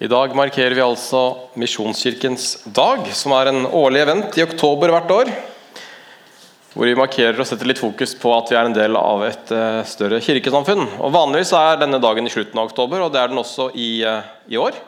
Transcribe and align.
I 0.00 0.08
dag 0.08 0.32
markerer 0.32 0.72
vi 0.72 0.80
altså 0.80 1.18
Misjonskirkens 1.60 2.62
dag, 2.72 3.02
som 3.12 3.34
er 3.36 3.50
en 3.50 3.66
årlig 3.68 4.00
event 4.00 4.38
i 4.40 4.46
oktober 4.46 4.88
hvert 4.94 5.12
år. 5.12 5.30
Hvor 6.72 6.88
vi 6.88 6.96
markerer 6.96 7.36
og 7.36 7.44
setter 7.44 7.68
litt 7.68 7.82
fokus 7.82 8.14
på 8.16 8.32
at 8.32 8.48
vi 8.48 8.56
er 8.56 8.70
en 8.70 8.78
del 8.78 8.96
av 8.96 9.26
et 9.26 9.52
uh, 9.52 9.82
større 9.84 10.22
kirkesamfunn. 10.24 10.86
Og 11.04 11.12
Vanligvis 11.12 11.52
er 11.52 11.82
denne 11.82 12.00
dagen 12.00 12.24
i 12.24 12.32
slutten 12.32 12.56
av 12.56 12.72
oktober, 12.72 13.04
og 13.04 13.12
det 13.12 13.20
er 13.20 13.28
den 13.28 13.44
også 13.44 13.68
i, 13.76 13.90
uh, 14.08 14.24
i 14.48 14.56
år. 14.56 14.80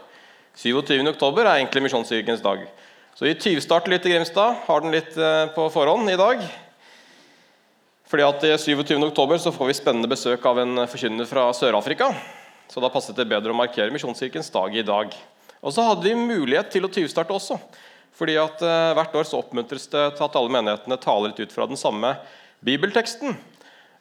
27. 0.57 0.97
oktober 1.13 1.45
er 1.45 1.59
egentlig 1.59 1.85
Misjonskirkens 1.91 2.41
dag. 2.41 2.65
Så 3.13 3.29
vi 3.29 3.37
tyvstarter 3.37 3.93
litt 3.93 4.09
i 4.09 4.17
Grimstad. 4.17 4.65
Har 4.65 4.81
den 4.81 4.97
litt 4.97 5.13
uh, 5.21 5.51
på 5.53 5.69
forhånd 5.77 6.09
i 6.09 6.17
dag. 6.17 6.41
Fordi 8.09 8.31
at 8.33 8.53
27. 8.65 8.97
oktober 9.13 9.45
så 9.45 9.53
får 9.53 9.75
vi 9.75 9.83
spennende 9.85 10.09
besøk 10.09 10.49
av 10.49 10.65
en 10.65 10.87
forkynner 10.87 11.29
fra 11.29 11.51
Sør-Afrika. 11.53 12.15
Så 12.71 12.81
da 12.81 12.91
passet 12.93 13.17
det 13.19 13.29
bedre 13.31 13.53
å 13.53 13.57
markere 13.57 13.93
Misjonskirkens 13.95 14.51
dag 14.53 14.75
i 14.77 14.85
dag. 14.87 15.15
Og 15.63 15.75
så 15.75 15.85
hadde 15.87 16.07
vi 16.07 16.15
mulighet 16.19 16.73
til 16.75 16.87
å 16.87 16.91
tyvstarte 16.93 17.35
også. 17.35 17.59
fordi 18.13 18.37
at 18.41 18.63
eh, 18.63 18.93
Hvert 18.99 19.15
år 19.19 19.29
så 19.29 19.41
oppmuntres 19.41 19.87
det 19.93 20.05
til 20.17 20.27
at 20.27 20.37
alle 20.39 20.53
menighetene 20.53 20.99
taler 21.01 21.31
litt 21.31 21.41
ut 21.47 21.55
fra 21.55 21.69
den 21.71 21.81
samme 21.81 22.17
bibelteksten. 22.65 23.37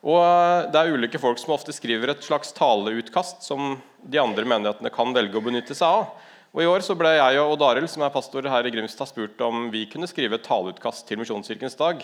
Og 0.01 0.17
eh, 0.17 0.71
Det 0.73 0.81
er 0.81 0.97
ulike 0.97 1.21
folk 1.21 1.39
som 1.39 1.53
ofte 1.55 1.75
skriver 1.75 2.13
et 2.13 2.25
slags 2.25 2.53
taleutkast 2.57 3.45
som 3.45 3.77
de 4.01 4.21
andre 4.21 4.47
menighetene 4.47 4.93
kan 4.93 5.13
velge 5.13 5.37
å 5.37 5.45
benytte 5.45 5.77
seg 5.77 6.01
av. 6.01 6.29
Og 6.51 6.65
I 6.65 6.67
år 6.67 6.83
så 6.83 6.97
ble 6.99 7.13
jeg 7.15 7.39
og 7.39 7.53
Odd 7.53 7.63
Arild, 7.63 7.87
som 7.87 8.03
er 8.03 8.11
pastor 8.11 8.43
her 8.51 8.67
i 8.67 8.71
Grimstad, 8.73 9.07
spurt 9.07 9.39
om 9.45 9.69
vi 9.71 9.85
kunne 9.87 10.09
skrive 10.09 10.35
et 10.35 10.43
taleutkast 10.43 11.05
til 11.07 11.21
Misjonskirkens 11.21 11.77
dag 11.79 12.01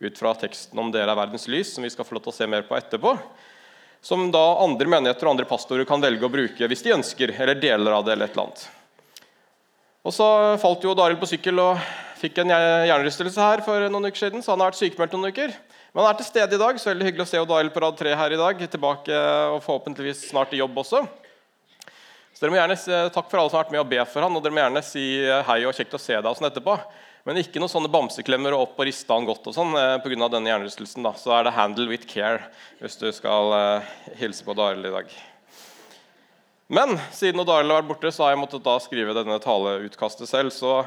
ut 0.00 0.16
fra 0.16 0.32
teksten 0.40 0.78
om 0.80 0.88
'Dere 0.88 1.12
er 1.12 1.18
verdens 1.18 1.44
lys', 1.52 1.74
som 1.74 1.84
vi 1.84 1.90
skal 1.92 2.06
få 2.06 2.16
lov 2.16 2.24
til 2.24 2.32
å 2.32 2.38
se 2.38 2.46
mer 2.48 2.64
på 2.64 2.78
etterpå 2.78 3.12
som 4.00 4.30
da 4.32 4.42
andre 4.64 4.88
menigheter 4.88 5.28
og 5.28 5.34
andre 5.34 5.48
pastorer 5.48 5.88
kan 5.88 6.00
velge 6.00 6.24
å 6.24 6.32
bruke 6.32 6.68
hvis 6.68 6.84
de 6.84 6.94
ønsker, 6.96 7.34
eller 7.36 7.58
deler 7.60 7.96
av 7.96 8.04
det. 8.06 8.14
eller 8.14 8.30
et 8.30 8.36
eller 8.36 8.48
annet. 8.48 8.68
Og 10.04 10.14
Så 10.16 10.26
falt 10.62 10.84
jo 10.84 10.94
Daril 10.96 11.20
på 11.20 11.28
sykkel 11.28 11.60
og 11.60 11.80
fikk 12.20 12.40
en 12.40 12.52
hjernerystelse 12.52 13.40
her 13.40 13.60
for 13.64 13.88
noen 13.92 14.08
uker 14.08 14.26
siden. 14.26 14.42
så 14.42 14.52
han 14.52 14.60
har 14.60 14.72
vært 14.72 14.80
sykemeldt 14.80 15.12
noen 15.16 15.32
uker. 15.32 15.52
Men 15.92 16.04
han 16.04 16.14
er 16.14 16.18
til 16.20 16.28
stede 16.30 16.54
i 16.56 16.60
dag, 16.60 16.78
så 16.78 16.92
veldig 16.92 17.06
hyggelig 17.08 17.26
å 17.26 17.30
se 17.30 17.44
Daril 17.44 17.72
på 17.74 17.82
rad 17.82 17.98
3 17.98 18.14
her 18.16 18.32
i 18.32 18.40
dag. 18.40 18.62
Tilbake 18.70 19.20
og 19.52 19.60
forhåpentligvis 19.64 20.28
snart 20.30 20.52
i 20.54 20.60
jobb 20.62 20.78
også. 20.80 21.04
Så 22.32 22.46
dere 22.46 22.54
må 22.54 22.60
gjerne 22.60 23.10
Takk 23.12 23.28
for 23.28 23.40
alle 23.40 23.50
som 23.50 23.58
har 23.58 23.66
vært 23.66 23.72
med 23.74 23.82
og 23.82 23.90
be 23.90 24.04
for 24.08 24.24
han, 24.24 24.36
og 24.36 24.42
dere 24.42 24.54
må 24.54 24.62
gjerne 24.62 24.82
si 24.86 25.04
hei 25.50 25.60
og 25.68 25.76
kjekt 25.76 25.96
å 25.98 26.00
se 26.00 26.16
deg 26.16 26.30
og 26.30 26.38
sånn 26.38 26.48
etterpå. 26.48 26.78
Men 27.30 27.44
ikke 27.44 27.60
noen 27.62 27.70
sånne 27.70 27.86
bamseklemmer 27.94 28.56
og 28.56 28.64
opp 28.64 28.80
og 28.82 28.88
riste 28.88 29.14
han 29.14 29.22
godt 29.28 29.44
og 29.46 29.54
sånn 29.54 29.70
eh, 29.78 30.00
pga. 30.02 30.26
denne 30.32 30.50
hjernerystelsen. 30.50 31.04
Så 31.14 31.30
er 31.30 31.44
det 31.46 31.52
'handle 31.54 31.86
with 31.86 32.08
care' 32.10 32.48
hvis 32.80 32.98
du 32.98 33.06
skal 33.14 33.52
eh, 33.54 33.92
hilse 34.18 34.42
på 34.42 34.56
Daril 34.58 34.82
i 34.82 34.90
dag. 34.90 35.12
Men 36.66 36.98
siden 37.14 37.46
Daril 37.46 37.70
har 37.70 37.84
vært 37.84 37.92
borte, 37.92 38.10
så 38.10 38.24
har 38.24 38.34
jeg 38.34 38.40
måttet 38.42 38.66
da 38.66 38.74
skrive 38.82 39.14
denne 39.14 39.38
taleutkastet 39.38 40.26
selv. 40.26 40.50
Så 40.50 40.82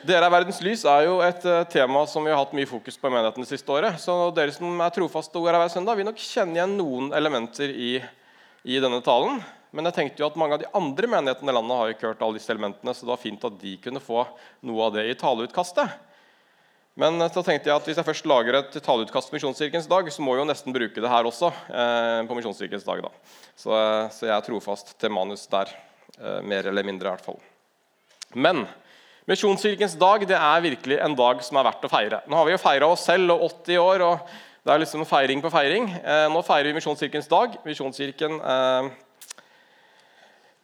'Dere 0.00 0.24
er 0.24 0.32
verdens 0.32 0.62
lys' 0.64 0.88
er 0.88 1.04
jo 1.10 1.20
et 1.20 1.44
uh, 1.44 1.62
tema 1.68 2.06
som 2.08 2.24
vi 2.24 2.32
har 2.32 2.40
hatt 2.40 2.56
mye 2.56 2.66
fokus 2.66 2.96
på 2.96 3.10
i 3.10 3.12
menigheten 3.12 3.44
det 3.44 3.52
siste 3.52 3.68
året. 3.68 4.00
Så 4.00 4.32
dere 4.32 4.56
som 4.56 4.80
er 4.80 4.96
trofaste 4.96 5.36
ord 5.36 5.52
hver 5.52 5.68
søndag, 5.68 6.00
vil 6.00 6.08
nok 6.08 6.16
kjenne 6.16 6.56
igjen 6.56 6.76
noen 6.80 7.12
elementer 7.12 7.68
i, 7.68 8.00
i 8.64 8.80
denne 8.80 9.04
talen. 9.04 9.44
Men 9.76 9.90
jeg 9.90 9.96
tenkte 9.98 10.22
jo 10.22 10.30
at 10.30 10.36
mange 10.40 10.56
av 10.56 10.62
de 10.62 10.68
andre 10.78 11.08
menighetene 11.12 11.52
i 11.52 11.54
landet 11.58 11.78
har 11.78 11.92
ikke 11.92 12.08
hørt 12.08 12.22
alle 12.24 12.38
disse 12.38 12.52
elementene, 12.54 12.94
så 12.96 13.04
det 13.04 13.12
var 13.12 13.20
fint 13.20 13.42
at 13.44 13.58
de 13.60 13.74
kunne 13.84 14.00
få 14.00 14.22
noe 14.64 14.86
av 14.86 14.94
det 14.96 15.04
i 15.10 15.16
taleutkastet. 15.20 15.98
Men 16.96 17.20
så 17.28 17.42
tenkte 17.44 17.68
jeg 17.68 17.76
at 17.76 17.88
hvis 17.90 17.98
jeg 18.00 18.08
først 18.08 18.28
lager 18.30 18.56
et 18.56 18.78
taleutkast 18.80 19.28
på 19.28 19.36
Misjonskirkens 19.36 19.88
dag, 19.90 20.08
så 20.08 20.24
må 20.24 20.32
jeg 20.32 20.40
jo 20.40 20.48
nesten 20.48 20.72
bruke 20.72 21.02
det 21.04 21.10
her 21.12 21.28
også. 21.28 21.50
Eh, 21.68 22.22
på 22.24 22.38
Misjonskirkens 22.38 22.86
dag 22.88 23.02
da. 23.04 23.10
Så, 23.52 23.74
eh, 23.76 24.06
så, 24.16 24.24
jeg 24.30 24.32
er 24.32 24.46
trofast 24.46 24.94
til 24.96 25.12
manus 25.12 25.44
der. 25.52 25.74
Eh, 26.16 26.40
mer 26.40 26.70
eller 26.72 26.88
mindre, 26.88 27.10
i 27.10 27.12
hvert 27.12 27.28
fall. 27.28 27.36
Men 28.32 28.64
Misjonskirkens 29.28 29.98
dag 30.00 30.24
det 30.24 30.40
er 30.40 30.64
virkelig 30.64 31.02
en 31.04 31.18
dag 31.18 31.44
som 31.44 31.60
er 31.60 31.68
verdt 31.68 31.84
å 31.84 31.92
feire. 31.92 32.24
Nå 32.30 32.40
har 32.40 32.48
vi 32.48 32.56
jo 32.56 32.64
feira 32.64 32.88
oss 32.88 33.04
selv 33.04 33.34
og 33.34 33.44
80 33.50 33.82
år, 33.82 34.04
og 34.06 34.36
det 34.64 34.72
er 34.72 34.80
liksom 34.82 35.04
feiring 35.06 35.44
på 35.44 35.52
feiring. 35.52 35.92
Eh, 36.00 36.28
nå 36.32 36.40
feirer 36.48 36.72
vi 36.72 36.78
Misjonskirkens 36.78 37.28
dag. 37.28 37.60
Misjonskirken 37.66 38.40
eh, 38.40 38.88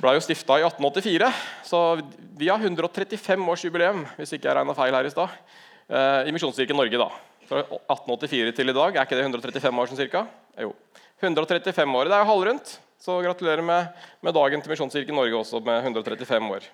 ble 0.03 0.17
jo 0.17 0.23
stifta 0.25 0.59
i 0.59 0.65
1884, 0.67 1.29
så 1.67 1.81
vi 2.39 2.49
har 2.51 2.59
135 2.59 3.51
års 3.53 3.63
jubileum 3.67 4.03
hvis 4.19 4.35
ikke 4.35 4.51
jeg 4.51 4.59
regna 4.59 4.75
feil 4.77 4.97
her 4.99 5.07
i 5.07 5.13
stad, 5.13 5.37
eh, 5.87 6.27
i 6.27 6.35
Misjonskirken 6.35 6.79
Norge. 6.79 6.99
da. 6.99 7.11
Fra 7.47 7.63
1884 7.63 8.55
til 8.57 8.71
i 8.71 8.75
dag. 8.75 8.97
Er 8.97 9.07
ikke 9.07 9.19
det 9.19 9.27
135 9.27 9.79
år 9.83 9.91
sånn 9.91 10.01
cirka? 10.01 10.27
Jo. 10.59 10.73
135 11.23 11.99
år. 11.99 12.11
Det 12.11 12.17
er 12.17 12.25
jo 12.25 12.31
halvrundt. 12.33 12.79
Så 13.03 13.19
gratulerer 13.23 13.63
med, 13.67 13.89
med 14.23 14.35
dagen 14.35 14.63
til 14.63 14.71
Misjonskirken 14.71 15.15
Norge 15.15 15.39
også 15.39 15.63
med 15.65 15.83
135 15.83 16.51
år. 16.55 16.67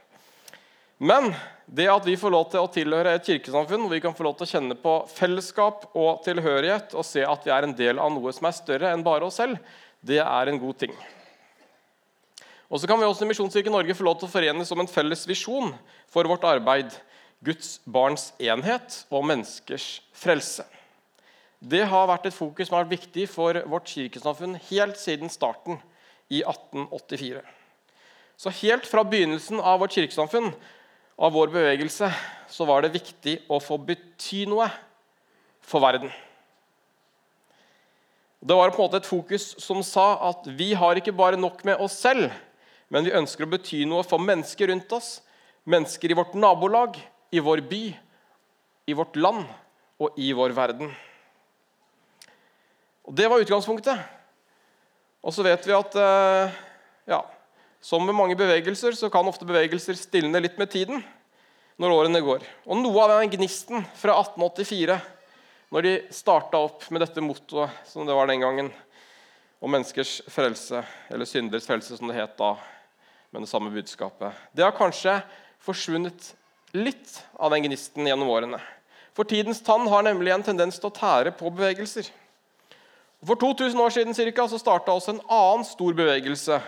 Men 0.99 1.31
det 1.65 1.87
at 1.89 2.05
vi 2.05 2.17
får 2.19 2.33
lov 2.35 2.49
til 2.51 2.65
å 2.65 2.71
tilhøre 2.73 3.13
et 3.15 3.29
kirkesamfunn 3.29 3.85
hvor 3.85 3.93
vi 3.93 4.01
kan 4.03 4.17
få 4.17 4.27
lov 4.27 4.35
til 4.39 4.49
å 4.49 4.51
kjenne 4.51 4.77
på 4.83 4.95
fellesskap 5.13 5.87
og 5.95 6.25
tilhørighet 6.25 6.97
og 6.97 7.07
se 7.07 7.23
at 7.23 7.47
vi 7.47 7.55
er 7.55 7.69
en 7.69 7.77
del 7.79 8.03
av 8.03 8.11
noe 8.13 8.33
som 8.35 8.49
er 8.49 8.57
større 8.57 8.91
enn 8.93 9.05
bare 9.07 9.29
oss 9.29 9.39
selv, 9.39 9.61
det 10.03 10.19
er 10.25 10.51
en 10.51 10.61
god 10.61 10.81
ting. 10.83 10.97
Og 12.69 12.81
så 12.81 12.89
kan 12.89 13.01
vi 13.01 13.07
også 13.09 13.25
i 13.25 13.29
Misjonskirken 13.31 13.73
Norge 13.73 13.97
få 13.97 14.05
lov 14.05 14.19
til 14.21 14.29
å 14.29 14.33
forenes 14.33 14.69
som 14.69 14.81
en 14.83 14.91
felles 14.91 15.25
visjon 15.29 15.73
for 16.13 16.29
vårt 16.29 16.45
arbeid. 16.45 16.93
Guds 17.45 17.79
barns 17.87 18.33
enhet 18.43 19.05
og 19.15 19.25
menneskers 19.31 20.01
frelse. 20.13 20.67
Det 21.59 21.85
har 21.91 22.09
vært 22.11 22.29
et 22.29 22.37
fokus 22.37 22.69
som 22.69 22.77
har 22.77 22.85
vært 22.85 22.99
viktig 23.01 23.25
for 23.31 23.57
vårt 23.71 23.89
kirkesamfunn 23.91 24.59
helt 24.69 24.99
siden 25.01 25.31
starten 25.33 25.79
i 26.29 26.43
1884. 26.43 27.41
Så 28.39 28.53
helt 28.61 28.87
fra 28.87 29.03
begynnelsen 29.07 29.59
av 29.59 29.81
vårt 29.83 29.97
kirkesamfunn, 29.97 30.53
av 31.19 31.35
vår 31.35 31.51
bevegelse, 31.55 32.11
så 32.47 32.67
var 32.69 32.85
det 32.85 32.95
viktig 32.95 33.41
å 33.51 33.59
få 33.63 33.79
bety 33.83 34.45
noe 34.51 34.69
for 35.65 35.83
verden. 35.83 36.13
Det 38.39 38.55
var 38.55 38.71
på 38.71 38.79
en 38.79 38.87
måte 38.87 39.01
et 39.01 39.09
fokus 39.09 39.51
som 39.59 39.81
sa 39.83 40.13
at 40.29 40.47
vi 40.59 40.71
har 40.79 41.01
ikke 41.01 41.17
bare 41.17 41.41
nok 41.41 41.65
med 41.67 41.81
oss 41.83 41.97
selv, 41.99 42.31
men 42.89 43.05
vi 43.05 43.15
ønsker 43.17 43.45
å 43.45 43.51
bety 43.53 43.83
noe 43.89 44.05
for 44.07 44.23
mennesker 44.23 44.71
rundt 44.73 44.93
oss, 44.97 45.19
mennesker 45.69 46.13
i 46.13 46.17
vårt 46.17 46.37
nabolag, 46.39 46.97
i 47.31 47.41
vår 47.45 47.63
by, 47.69 47.83
i 48.89 48.97
vårt 48.97 49.19
land 49.21 49.45
og 50.01 50.17
i 50.17 50.31
vår 50.33 50.55
verden. 50.57 50.93
Og 53.09 53.15
Det 53.17 53.29
var 53.29 53.41
utgangspunktet. 53.41 54.01
Og 55.25 55.35
så 55.35 55.45
vet 55.45 55.67
vi 55.67 55.75
at 55.77 55.95
eh, 55.99 56.57
ja, 57.11 57.21
som 57.81 58.05
med 58.07 58.17
mange 58.17 58.37
bevegelser 58.39 58.97
så 58.97 59.11
kan 59.13 59.29
ofte 59.29 59.49
bevegelser 59.49 59.97
stilne 59.99 60.41
litt 60.41 60.59
med 60.61 60.71
tiden 60.73 61.03
når 61.79 61.95
årene 61.95 62.23
går. 62.25 62.45
Og 62.67 62.81
Noe 62.81 63.05
av 63.05 63.15
den 63.17 63.33
gnisten 63.35 63.85
fra 63.99 64.17
1884, 64.23 64.99
når 65.75 65.85
de 65.85 65.95
starta 66.15 66.61
opp 66.65 66.87
med 66.93 67.05
dette 67.05 67.23
mottoet 67.25 67.85
som 67.89 68.09
det 68.09 68.17
var 68.17 68.31
den 68.31 68.45
gangen, 68.45 68.71
om 69.59 69.73
menneskers 69.75 70.21
frelse, 70.31 70.85
eller 71.11 71.27
synders 71.27 71.67
frelse, 71.67 71.97
som 71.99 72.09
det 72.09 72.17
het 72.17 72.37
da, 72.39 72.53
med 73.31 73.45
det 73.45 73.51
samme 73.51 73.71
budskapet. 73.75 74.33
Det 74.53 74.65
har 74.65 74.77
kanskje 74.77 75.19
forsvunnet 75.65 76.33
litt 76.77 77.19
av 77.37 77.53
den 77.53 77.67
gnisten 77.67 78.07
gjennom 78.09 78.31
årene. 78.33 78.61
For 79.17 79.29
tidens 79.29 79.61
tann 79.65 79.89
har 79.91 80.05
nemlig 80.07 80.33
en 80.33 80.47
tendens 80.47 80.79
til 80.79 80.91
å 80.91 80.95
tære 80.95 81.33
på 81.37 81.51
bevegelser. 81.51 82.07
For 83.27 83.35
2000 83.41 83.81
år 83.83 83.91
siden 83.91 84.15
cirka, 84.15 84.47
så 84.47 84.61
starta 84.61 84.95
også 84.95 85.17
en 85.17 85.25
annen 85.27 85.67
stor 85.67 85.97
bevegelse. 85.99 86.61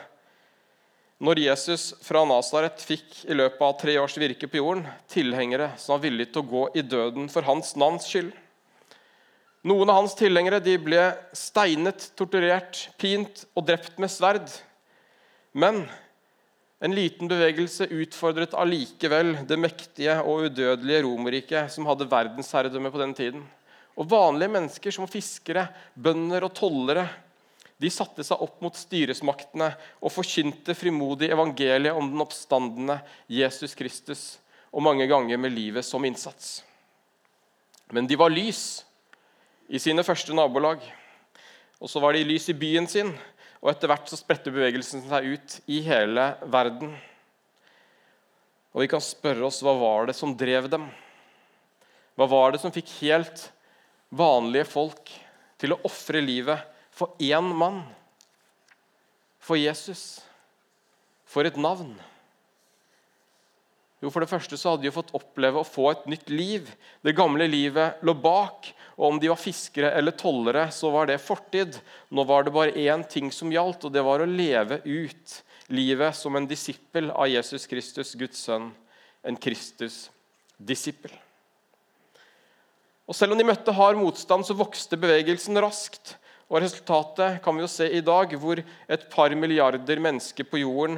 Når 1.21 1.43
Jesus 1.45 1.91
fra 2.03 2.25
Nasaret 2.27 2.81
fikk 2.83 3.21
i 3.29 3.37
løpet 3.37 3.63
av 3.63 3.77
tre 3.79 3.95
års 4.01 4.17
virke 4.19 4.49
på 4.49 4.59
jorden 4.59 4.87
tilhengere 5.13 5.69
som 5.79 5.95
var 5.95 6.05
villige 6.07 6.33
til 6.33 6.43
å 6.43 6.51
gå 6.51 6.63
i 6.81 6.83
døden 6.83 7.29
for 7.31 7.47
hans 7.47 7.75
navns 7.79 8.09
skyld. 8.09 8.33
Noen 9.69 9.93
av 9.93 10.01
hans 10.01 10.17
tilhengere 10.17 10.63
de 10.65 10.79
ble 10.81 11.03
steinet, 11.37 12.09
torturert, 12.17 12.87
pint 12.99 13.45
og 13.53 13.67
drept 13.69 14.01
med 14.01 14.11
sverd. 14.11 14.49
Men 15.53 15.85
en 16.81 16.95
liten 16.97 17.29
bevegelse 17.29 17.91
utfordret 17.93 18.55
allikevel 18.57 19.35
det 19.49 19.59
mektige 19.61 20.15
og 20.25 20.47
udødelige 20.47 21.03
Romerriket, 21.05 21.73
som 21.73 21.89
hadde 21.89 22.09
verdensherredømme 22.09 22.93
på 22.93 23.03
den 23.03 23.13
tiden. 23.15 23.43
Og 24.01 24.09
Vanlige 24.09 24.55
mennesker 24.55 24.95
som 24.95 25.11
fiskere, 25.11 25.67
bønder 25.95 26.47
og 26.47 26.55
tollere 26.57 27.05
de 27.81 27.89
satte 27.89 28.25
seg 28.27 28.41
opp 28.45 28.59
mot 28.61 28.77
styresmaktene 28.77 29.71
og 30.05 30.13
forkynte 30.13 30.77
frimodig 30.77 31.31
evangeliet 31.33 31.97
om 31.97 32.11
den 32.13 32.21
oppstandende 32.21 32.99
Jesus 33.33 33.73
Kristus, 33.77 34.25
og 34.69 34.85
mange 34.85 35.07
ganger 35.09 35.41
med 35.41 35.55
livet 35.57 35.87
som 35.89 36.05
innsats. 36.05 36.61
Men 37.91 38.07
de 38.07 38.19
var 38.21 38.31
lys 38.31 38.85
i 39.73 39.81
sine 39.81 40.05
første 40.07 40.37
nabolag. 40.37 40.85
Og 41.81 41.89
så 41.89 42.03
var 42.05 42.13
de 42.13 42.27
lys 42.29 42.51
i 42.53 42.59
byen 42.59 42.87
sin, 42.87 43.15
og 43.61 43.71
etter 43.73 43.91
hvert 43.93 44.09
så 44.09 44.17
spredte 44.17 44.53
bevegelsen 44.53 45.05
seg 45.05 45.27
ut 45.35 45.57
i 45.69 45.83
hele 45.85 46.31
verden. 46.49 46.95
Og 48.73 48.85
vi 48.85 48.91
kan 48.91 49.03
spørre 49.05 49.45
oss 49.49 49.61
hva 49.65 49.75
var 49.77 50.09
det 50.09 50.17
som 50.17 50.37
drev 50.39 50.69
dem? 50.73 50.87
Hva 52.17 52.29
var 52.31 52.55
det 52.55 52.63
som 52.63 52.73
fikk 52.73 52.93
helt 53.03 53.49
vanlige 54.09 54.69
folk 54.71 55.13
til 55.61 55.75
å 55.75 55.81
ofre 55.89 56.23
livet 56.25 56.65
for 56.95 57.17
én 57.21 57.53
mann? 57.57 57.83
For 59.41 59.61
Jesus. 59.61 60.21
For 61.29 61.45
et 61.49 61.61
navn. 61.61 61.93
Jo, 64.01 64.09
For 64.09 64.25
det 64.25 64.31
første 64.31 64.57
så 64.57 64.73
hadde 64.73 64.87
de 64.87 64.95
fått 64.95 65.13
oppleve 65.17 65.61
å 65.61 65.67
få 65.67 65.91
et 65.91 66.07
nytt 66.09 66.31
liv. 66.33 66.69
Det 67.05 67.17
gamle 67.17 67.45
livet 67.51 68.01
lå 68.07 68.15
bak. 68.17 68.71
Og 68.97 69.07
om 69.11 69.21
de 69.21 69.29
var 69.29 69.41
fiskere 69.41 69.93
eller 69.97 70.17
tollere, 70.17 70.67
så 70.73 70.89
var 70.93 71.11
det 71.11 71.21
fortid. 71.21 71.77
Nå 72.09 72.25
var 72.29 72.47
det 72.47 72.55
bare 72.55 72.77
én 72.81 73.05
ting 73.05 73.29
som 73.33 73.53
gjaldt, 73.53 73.85
og 73.85 73.93
det 73.93 74.05
var 74.05 74.25
å 74.25 74.29
leve 74.29 74.81
ut 74.85 75.37
livet 75.71 76.17
som 76.17 76.37
en 76.37 76.49
disippel 76.49 77.13
av 77.13 77.29
Jesus 77.29 77.69
Kristus, 77.69 78.15
Guds 78.17 78.41
sønn. 78.49 78.71
En 79.21 79.37
Kristus-disippel. 79.37 81.13
Og 83.05 83.17
Selv 83.17 83.35
om 83.35 83.41
de 83.41 83.45
møtte 83.45 83.75
hard 83.75 83.99
motstand, 84.01 84.47
så 84.49 84.57
vokste 84.57 84.97
bevegelsen 85.01 85.61
raskt. 85.61 86.15
Og 86.49 86.63
Resultatet 86.65 87.41
kan 87.45 87.57
vi 87.57 87.67
jo 87.67 87.71
se 87.71 87.89
i 87.91 88.01
dag, 88.03 88.33
hvor 88.41 88.59
et 88.63 89.09
par 89.13 89.35
milliarder 89.37 90.01
mennesker 90.03 90.49
på 90.49 90.63
jorden 90.63 90.97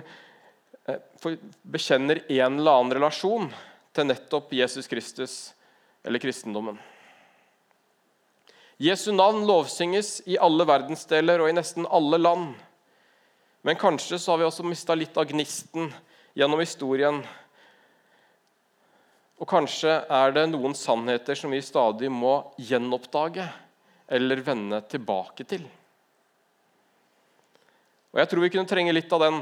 bekjenner 1.63 2.23
en 2.29 2.59
eller 2.59 2.79
annen 2.79 2.95
relasjon 2.99 3.51
til 3.95 4.09
nettopp 4.09 4.55
Jesus 4.57 4.89
Kristus 4.91 5.37
eller 6.03 6.23
kristendommen. 6.23 6.79
Jesu 8.83 9.13
navn 9.15 9.45
lovsynges 9.47 10.23
i 10.27 10.39
alle 10.43 10.67
verdensdeler 10.67 11.43
og 11.43 11.53
i 11.53 11.55
nesten 11.55 11.87
alle 11.87 12.19
land. 12.19 12.57
Men 13.63 13.79
kanskje 13.79 14.19
så 14.19 14.33
har 14.33 14.43
vi 14.43 14.49
også 14.49 14.67
mista 14.67 14.97
litt 14.99 15.17
av 15.21 15.29
gnisten 15.31 15.93
gjennom 16.35 16.65
historien 16.65 17.23
og 19.43 19.49
kanskje 19.51 19.97
er 20.07 20.35
det 20.37 20.45
noen 20.53 20.75
sannheter 20.79 21.35
som 21.35 21.51
vi 21.51 21.59
stadig 21.67 22.07
må 22.15 22.37
gjenoppdage 22.63 23.43
eller 24.15 24.43
vende 24.47 24.79
tilbake 24.87 25.43
til. 25.51 25.65
Og 28.13 28.21
Jeg 28.23 28.31
tror 28.31 28.45
vi 28.45 28.53
kunne 28.55 28.71
trenge 28.71 28.95
litt 28.95 29.11
av 29.11 29.25
den 29.25 29.41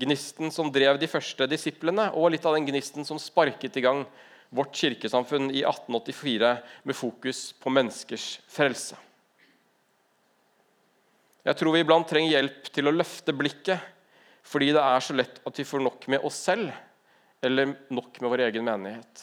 gnisten 0.00 0.50
som 0.54 0.70
drev 0.72 0.98
de 1.00 1.08
første 1.10 1.46
disiplene, 1.50 2.08
og 2.16 2.32
litt 2.32 2.46
av 2.48 2.56
den 2.56 2.66
gnisten 2.68 3.06
som 3.06 3.20
sparket 3.20 3.76
i 3.76 3.84
gang 3.84 4.04
vårt 4.50 4.74
kirkesamfunn 4.74 5.50
i 5.52 5.62
1884 5.62 6.50
med 6.88 6.96
fokus 6.96 7.50
på 7.60 7.70
menneskers 7.72 8.32
frelse. 8.50 8.98
Jeg 11.46 11.56
tror 11.56 11.72
vi 11.72 11.82
iblant 11.84 12.08
trenger 12.08 12.34
hjelp 12.34 12.68
til 12.74 12.90
å 12.90 12.94
løfte 12.94 13.32
blikket 13.32 13.96
fordi 14.50 14.72
det 14.74 14.82
er 14.82 15.02
så 15.04 15.14
lett 15.14 15.38
at 15.46 15.58
vi 15.60 15.66
får 15.68 15.82
nok 15.84 16.06
med 16.12 16.24
oss 16.26 16.38
selv 16.48 16.72
eller 17.44 17.74
nok 17.92 18.18
med 18.20 18.32
vår 18.32 18.42
egen 18.48 18.66
menighet. 18.66 19.22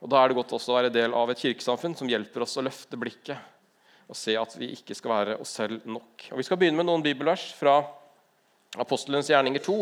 Og 0.00 0.08
Da 0.08 0.20
er 0.20 0.30
det 0.30 0.38
godt 0.38 0.54
også 0.56 0.72
å 0.72 0.76
være 0.78 0.92
del 0.92 1.12
av 1.16 1.32
et 1.32 1.40
kirkesamfunn 1.40 1.96
som 1.98 2.08
hjelper 2.08 2.44
oss 2.46 2.56
å 2.56 2.64
løfte 2.64 3.00
blikket 3.00 3.36
og 4.10 4.16
se 4.18 4.34
at 4.34 4.54
vi 4.58 4.72
ikke 4.74 4.96
skal 4.96 5.12
være 5.12 5.36
oss 5.42 5.52
selv 5.60 5.84
nok. 5.86 6.30
Og 6.32 6.40
Vi 6.40 6.46
skal 6.46 6.58
begynne 6.58 6.80
med 6.80 6.88
noen 6.88 7.04
bibelvers 7.04 7.50
fra 7.54 7.78
Apostelens 8.78 9.30
gjerninger 9.30 9.62
2, 9.64 9.76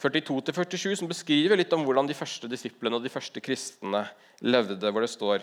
42-47, 0.00 0.96
som 0.96 1.08
beskriver 1.10 1.58
litt 1.58 1.72
om 1.74 1.82
hvordan 1.84 2.06
de 2.06 2.14
første 2.14 2.48
disiplene 2.48 2.96
og 2.96 3.04
de 3.04 3.10
første 3.12 3.42
kristne 3.42 4.04
levde. 4.40 4.90
hvor 4.90 5.02
det 5.02 5.10
står 5.10 5.42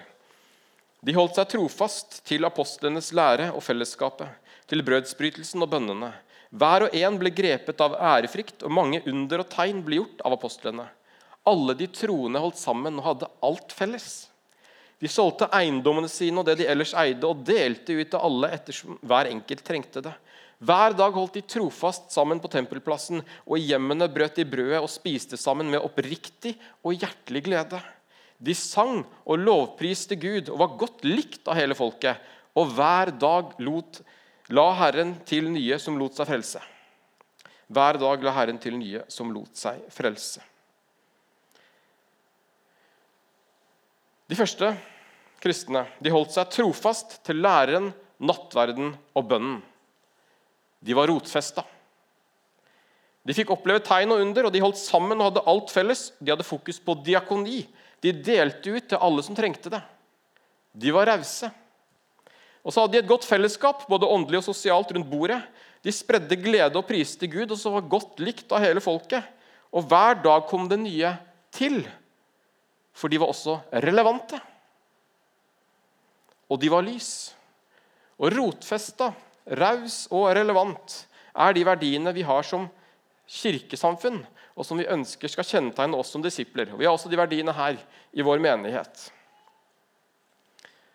De 1.03 1.13
holdt 1.13 1.35
seg 1.35 1.49
trofast 1.51 2.21
til 2.25 2.45
apostlenes 2.47 3.11
lære 3.13 3.51
og 3.51 3.61
fellesskapet, 3.63 4.29
til 4.67 4.83
brødsbrytelsen 4.83 5.61
og 5.61 5.69
bønnene. 5.69 6.13
Hver 6.49 6.87
og 6.87 6.95
en 6.95 7.19
ble 7.19 7.29
grepet 7.35 7.81
av 7.83 7.97
ærefrykt, 7.99 8.63
og 8.63 8.71
mange 8.71 9.03
under 9.05 9.43
og 9.43 9.49
tegn 9.51 9.83
ble 9.83 9.99
gjort 9.99 10.23
av 10.23 10.37
apostlene. 10.37 10.87
Alle 11.47 11.75
de 11.75 11.87
troende 11.91 12.39
holdt 12.39 12.59
sammen 12.59 12.97
og 12.99 13.05
hadde 13.05 13.29
alt 13.43 13.75
felles. 13.75 14.27
De 14.97 15.11
solgte 15.11 15.49
eiendommene 15.53 16.09
sine 16.09 16.39
og 16.41 16.47
det 16.47 16.57
de 16.61 16.69
ellers 16.71 16.95
eide, 16.97 17.27
og 17.27 17.43
delte 17.45 17.93
ut 17.93 18.09
til 18.09 18.23
alle 18.23 18.49
ettersom 18.55 18.97
hver 19.05 19.29
enkelt 19.29 19.63
trengte 19.67 20.01
det. 20.07 20.15
Hver 20.57 20.95
dag 20.97 21.13
holdt 21.13 21.35
de 21.37 21.43
trofast 21.45 22.09
sammen 22.13 22.39
på 22.41 22.49
tempelplassen, 22.49 23.21
og 23.45 23.59
i 23.59 23.67
hjemmene 23.69 24.07
brøt 24.09 24.39
de 24.39 24.45
brødet 24.49 24.79
og 24.81 24.89
spiste 24.89 25.37
sammen 25.37 25.69
med 25.69 25.83
oppriktig 25.85 26.55
og 26.81 26.97
hjertelig 26.97 27.43
glede. 27.45 27.81
De 28.41 28.53
sang 28.57 29.03
og 29.25 29.37
lovpriste 29.41 30.17
Gud 30.17 30.49
og 30.49 30.57
var 30.61 30.75
godt 30.81 31.05
likt 31.05 31.45
av 31.49 31.57
hele 31.57 31.77
folket. 31.77 32.17
Og 32.57 32.73
hver 32.73 33.13
dag 33.21 33.53
lot, 33.61 34.01
la 34.49 34.67
Herren 34.79 35.15
til 35.29 35.49
nye 35.53 35.77
som 35.81 35.97
lot 35.99 36.17
seg 36.17 36.29
frelse. 36.29 36.61
Hver 37.67 37.99
dag 38.01 38.25
la 38.25 38.33
Herren 38.33 38.57
til 38.61 38.77
nye 38.79 39.05
som 39.13 39.29
lot 39.35 39.53
seg 39.59 39.81
frelse. 39.93 40.41
De 44.27 44.35
første 44.35 44.73
kristne 45.43 45.85
de 46.03 46.11
holdt 46.11 46.33
seg 46.33 46.49
trofast 46.51 47.19
til 47.27 47.43
læren, 47.45 47.91
nattverden 48.17 48.95
og 49.13 49.27
bønnen. 49.29 49.59
De 50.79 50.95
var 50.97 51.09
rotfesta. 51.11 51.63
De 53.27 53.35
fikk 53.35 53.51
oppleve 53.51 53.83
tegn 53.83 54.13
og 54.15 54.23
under, 54.23 54.47
og 54.47 54.53
de 54.53 54.63
holdt 54.63 54.79
sammen 54.79 55.19
og 55.19 55.31
hadde 55.31 55.45
alt 55.51 55.73
felles. 55.73 56.07
De 56.19 56.31
hadde 56.31 56.47
fokus 56.47 56.79
på 56.79 56.95
diakoni. 57.03 57.65
De 58.03 58.13
delte 58.13 58.77
ut 58.77 58.87
til 58.87 59.01
alle 59.03 59.25
som 59.25 59.35
trengte 59.35 59.71
det. 59.73 59.81
De 60.77 60.93
var 60.95 61.09
rause. 61.09 61.49
Og 62.63 62.73
så 62.73 62.83
hadde 62.83 62.95
de 62.95 63.01
et 63.01 63.09
godt 63.09 63.27
fellesskap, 63.27 63.85
både 63.89 64.07
åndelig 64.07 64.41
og 64.41 64.49
sosialt, 64.49 64.91
rundt 64.95 65.09
bordet. 65.11 65.41
De 65.83 65.93
spredde 65.93 66.39
glede 66.39 66.75
og 66.79 66.87
priste 66.87 67.27
Gud, 67.31 67.51
og 67.51 67.59
så 67.59 67.71
var 67.73 67.89
godt 67.89 68.21
likt 68.23 68.51
av 68.51 68.63
hele 68.63 68.83
folket. 68.83 69.25
Og 69.75 69.87
hver 69.87 70.19
dag 70.23 70.45
kom 70.47 70.67
det 70.71 70.79
nye 70.81 71.13
til 71.55 71.81
for 72.97 73.13
de 73.13 73.19
var 73.21 73.29
også 73.29 73.59
relevante. 73.85 74.39
Og 76.49 76.59
de 76.61 76.69
var 76.71 76.85
lys. 76.85 77.11
Og 78.17 78.33
rotfesta, 78.33 79.11
raus 79.55 80.05
og 80.11 80.29
relevant 80.35 81.03
er 81.37 81.53
de 81.55 81.65
verdiene 81.67 82.13
vi 82.15 82.25
har 82.27 82.43
som 82.47 82.67
kirkesamfunn, 83.27 84.21
og 84.57 84.65
som 84.65 84.79
vi 84.79 84.87
ønsker 84.89 85.29
skal 85.29 85.45
kjennetegne 85.45 85.97
oss 85.99 86.09
som 86.13 86.23
disipler. 86.23 86.71
Og 86.73 86.79
Vi 86.79 86.87
har 86.87 86.95
også 86.95 87.11
de 87.11 87.19
verdiene 87.19 87.53
her 87.53 87.77
i 88.13 88.25
vår 88.25 88.41
menighet. 88.41 89.11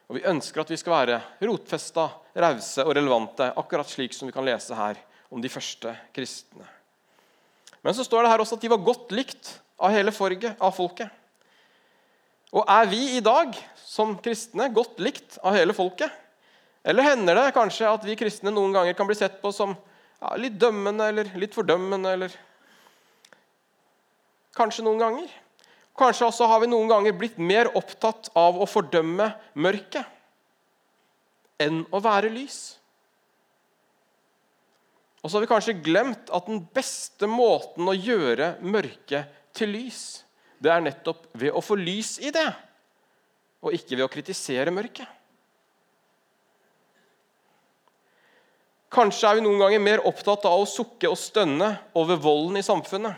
Og 0.09 0.19
Vi 0.19 0.27
ønsker 0.29 0.61
at 0.61 0.71
vi 0.71 0.77
skal 0.77 0.93
være 0.93 1.21
rotfesta, 1.41 2.09
rause 2.35 2.85
og 2.85 2.97
relevante, 2.97 3.53
akkurat 3.57 3.89
slik 3.89 4.15
som 4.17 4.27
vi 4.29 4.35
kan 4.35 4.45
lese 4.45 4.75
her 4.75 4.99
om 5.31 5.41
de 5.41 5.49
første 5.49 5.95
kristne. 6.13 6.67
Men 7.83 7.95
så 7.95 8.05
står 8.05 8.23
det 8.23 8.33
her 8.33 8.43
også 8.43 8.59
at 8.59 8.65
de 8.65 8.71
var 8.71 8.83
godt 8.83 9.15
likt 9.15 9.59
av 9.79 9.95
hele 9.95 10.13
forget, 10.13 10.57
Av 10.61 10.75
folket. 10.75 11.11
Og 12.53 12.69
er 12.69 12.87
vi 12.91 13.17
i 13.17 13.23
dag 13.25 13.55
som 13.81 14.19
kristne 14.21 14.69
godt 14.75 15.01
likt 15.01 15.39
av 15.41 15.57
hele 15.57 15.73
folket? 15.73 16.11
Eller 16.85 17.07
hender 17.07 17.39
det 17.39 17.55
kanskje 17.55 17.91
at 17.91 18.05
vi 18.07 18.17
kristne 18.19 18.51
noen 18.51 18.75
ganger 18.75 18.97
kan 18.99 19.07
bli 19.07 19.17
sett 19.19 19.39
på 19.43 19.53
som 19.55 19.75
ja, 19.75 20.35
litt 20.41 20.59
dømmende 20.61 21.07
eller 21.13 21.31
litt 21.39 21.55
fordømmende? 21.55 22.17
eller 22.17 22.35
Kanskje 24.57 24.85
noen 24.85 25.01
ganger. 25.01 25.31
Kanskje 25.97 26.27
også 26.29 26.49
har 26.51 26.61
vi 26.63 26.71
noen 26.73 26.91
ganger 26.91 27.15
blitt 27.17 27.39
mer 27.39 27.71
opptatt 27.79 28.33
av 28.37 28.59
å 28.61 28.69
fordømme 28.69 29.31
mørket 29.55 30.05
enn 31.63 31.85
å 31.95 32.01
være 32.03 32.33
lys. 32.33 32.59
Og 35.23 35.31
så 35.31 35.37
har 35.37 35.45
vi 35.45 35.53
kanskje 35.53 35.79
glemt 35.85 36.33
at 36.35 36.49
den 36.51 36.65
beste 36.75 37.29
måten 37.31 37.87
å 37.87 37.95
gjøre 37.95 38.57
mørket 38.67 39.31
til 39.55 39.71
lys 39.77 40.03
det 40.63 40.71
er 40.71 40.85
nettopp 40.85 41.27
ved 41.39 41.55
å 41.55 41.63
få 41.65 41.77
lys 41.79 42.17
i 42.23 42.31
det, 42.35 42.47
og 43.63 43.75
ikke 43.75 43.97
ved 43.97 44.07
å 44.07 44.13
kritisere 44.13 44.75
mørket. 44.75 45.09
Kanskje 48.93 49.29
er 49.29 49.39
vi 49.39 49.45
noen 49.47 49.61
ganger 49.63 49.81
mer 49.81 50.03
opptatt 50.09 50.45
av 50.45 50.63
å 50.63 50.69
sukke 50.69 51.09
og 51.09 51.17
stønne 51.17 51.71
over 51.97 52.19
volden 52.21 52.59
i 52.61 52.65
samfunnet, 52.67 53.17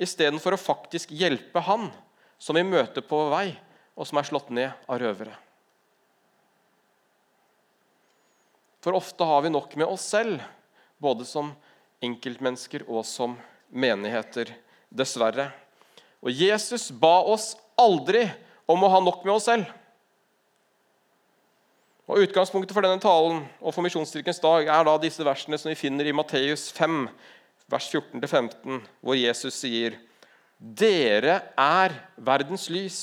istedenfor 0.00 0.56
å 0.56 0.60
faktisk 0.60 1.12
hjelpe 1.12 1.60
han 1.66 1.90
som 2.40 2.56
vi 2.56 2.64
møter 2.64 3.04
på 3.04 3.26
vei, 3.28 3.50
og 3.98 4.08
som 4.08 4.20
er 4.20 4.28
slått 4.28 4.48
ned 4.54 4.70
av 4.88 5.00
røvere. 5.02 5.34
For 8.80 8.96
ofte 8.96 9.26
har 9.26 9.42
vi 9.44 9.52
nok 9.52 9.74
med 9.76 9.90
oss 9.90 10.06
selv, 10.08 10.40
både 11.02 11.26
som 11.28 11.50
enkeltmennesker 12.00 12.86
og 12.86 13.02
som 13.04 13.34
menigheter, 13.68 14.54
dessverre. 14.88 15.50
Og 16.24 16.32
Jesus 16.32 16.88
ba 16.94 17.18
oss 17.28 17.52
aldri 17.78 18.24
om 18.70 18.86
å 18.86 18.92
ha 18.94 19.02
nok 19.02 19.26
med 19.26 19.34
oss 19.34 19.50
selv. 19.50 19.66
Og 22.08 22.22
Utgangspunktet 22.24 22.72
for 22.72 22.84
denne 22.84 23.00
talen 23.02 23.42
og 23.60 23.74
for 23.74 23.84
Misjonsstyrkens 23.84 24.40
dag 24.40 24.70
er 24.72 24.84
da 24.88 24.94
disse 25.00 25.24
versene 25.26 25.58
som 25.60 25.68
vi 25.68 25.76
finner 25.76 26.08
i 26.08 26.14
Matteus 26.16 26.70
5, 26.72 27.02
vers 27.68 27.88
14-15, 27.92 28.78
hvor 29.04 29.18
Jesus 29.18 29.58
sier 29.60 29.98
Dere 30.56 31.42
er 31.52 31.92
verdens 32.16 32.64
lys. 32.72 33.00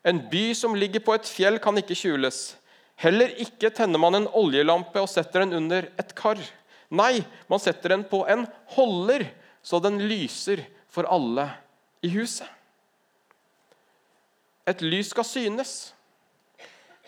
En 0.00 0.22
by 0.30 0.48
som 0.56 0.74
ligger 0.74 1.04
på 1.04 1.12
et 1.12 1.28
fjell, 1.28 1.60
kan 1.60 1.76
ikke 1.76 1.94
skjules. 1.98 2.56
Heller 2.96 3.34
ikke 3.42 3.68
tenner 3.76 4.00
man 4.00 4.16
en 4.16 4.30
oljelampe 4.32 5.02
og 5.02 5.10
setter 5.12 5.44
den 5.44 5.52
under 5.58 5.90
et 6.00 6.14
kar. 6.16 6.40
Nei, 6.88 7.20
man 7.50 7.60
setter 7.60 7.92
den 7.92 8.06
på 8.08 8.22
en 8.32 8.46
holder, 8.78 9.26
så 9.60 9.82
den 9.84 10.00
lyser 10.08 10.64
for 10.88 11.04
alle 11.12 11.50
i 12.00 12.14
huset. 12.16 12.48
Et 14.66 14.80
lys 14.82 15.12
skal 15.12 15.28
synes. 15.28 15.74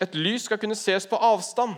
Et 0.01 0.15
lys 0.15 0.47
skal 0.47 0.59
kunne 0.61 0.77
ses 0.79 1.07
på 1.07 1.19
avstand. 1.19 1.75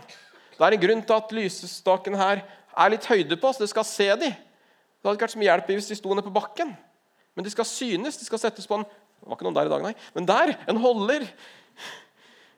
Det 0.56 0.62
er 0.62 0.76
en 0.76 0.82
grunn 0.82 1.02
til 1.02 1.18
at 1.18 1.34
lysestaken 1.34 2.16
her 2.18 2.42
er 2.72 2.92
litt 2.92 3.06
høyde 3.08 3.36
på, 3.36 3.52
så 3.52 3.64
det 3.64 3.72
skal 3.72 3.86
se 3.88 4.08
de. 4.20 4.30
Det 4.30 5.08
hadde 5.08 5.16
ikke 5.18 5.26
vært 5.26 5.34
så 5.34 5.40
mye 5.40 5.50
hjelp 5.50 5.70
hvis 5.72 5.90
de 5.90 5.98
sto 5.98 6.12
nede 6.14 6.26
på 6.26 6.34
bakken. 6.34 6.76
Men 7.34 7.44
de 7.44 7.50
skal 7.50 7.66
synes. 7.66 8.20
De 8.20 8.28
skal 8.28 8.40
settes 8.42 8.68
på 8.68 8.78
en 8.78 8.86
det 9.22 9.30
var 9.30 9.38
ikke 9.38 9.46
noen 9.46 9.54
der 9.54 9.68
i 9.68 9.70
dag, 9.70 9.82
nei. 9.84 9.92
Men 10.16 10.26
der! 10.26 10.50
En 10.66 10.80
holder 10.82 11.28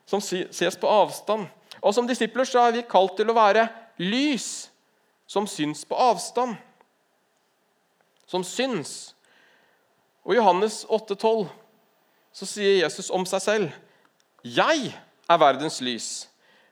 som 0.09 0.21
ses 0.21 0.77
på 0.81 0.89
avstand. 0.89 1.45
Og 1.81 1.93
Som 1.93 2.07
disipler 2.09 2.47
så 2.49 2.63
er 2.65 2.71
vi 2.73 2.87
kalt 2.89 3.13
til 3.17 3.29
å 3.29 3.35
være 3.37 3.67
lys 4.01 4.71
som 5.29 5.45
syns 5.45 5.83
på 5.85 5.97
avstand. 5.97 6.55
Som 8.25 8.41
syns. 8.43 9.13
Og 10.25 10.33
I 10.33 10.39
Johannes 10.39 10.81
8,12 10.89 11.45
så 12.33 12.49
sier 12.49 12.81
Jesus 12.81 13.11
om 13.13 13.25
seg 13.29 13.43
selv.: 13.45 13.69
Jeg 14.41 14.89
er 15.29 15.41
verdens 15.41 15.79
lys. 15.81 16.09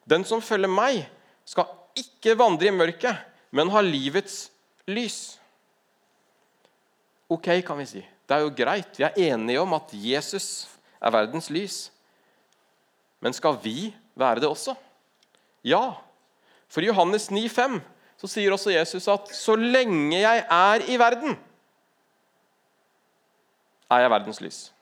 Den 0.05 0.25
som 0.27 0.41
følger 0.43 0.71
meg, 0.71 1.05
skal 1.45 1.69
ikke 1.97 2.37
vandre 2.39 2.69
i 2.69 2.75
mørket, 2.75 3.17
men 3.51 3.71
ha 3.73 3.81
livets 3.83 4.47
lys. 4.89 5.37
Ok, 7.31 7.49
kan 7.65 7.79
vi 7.79 7.87
si. 7.89 8.03
Det 8.27 8.35
er 8.35 8.45
jo 8.45 8.53
greit. 8.55 8.97
Vi 8.97 9.05
er 9.05 9.17
enige 9.31 9.61
om 9.61 9.75
at 9.75 9.91
Jesus 9.93 10.67
er 11.01 11.13
verdens 11.13 11.49
lys. 11.53 11.77
Men 13.23 13.35
skal 13.35 13.57
vi 13.63 13.93
være 14.19 14.43
det 14.43 14.49
også? 14.49 14.75
Ja. 15.63 15.95
For 16.67 16.83
i 16.83 16.89
Johannes 16.89 17.29
9, 17.31 17.47
5, 17.49 17.79
så 18.19 18.29
sier 18.29 18.53
også 18.53 18.71
Jesus 18.71 19.07
at 19.07 19.31
'så 19.35 19.55
lenge 19.55 20.19
jeg 20.19 20.45
er 20.49 20.85
i 20.87 20.97
verden, 20.97 21.37
er 23.91 23.99
jeg 23.99 24.09
verdens 24.09 24.41
lys'. 24.41 24.72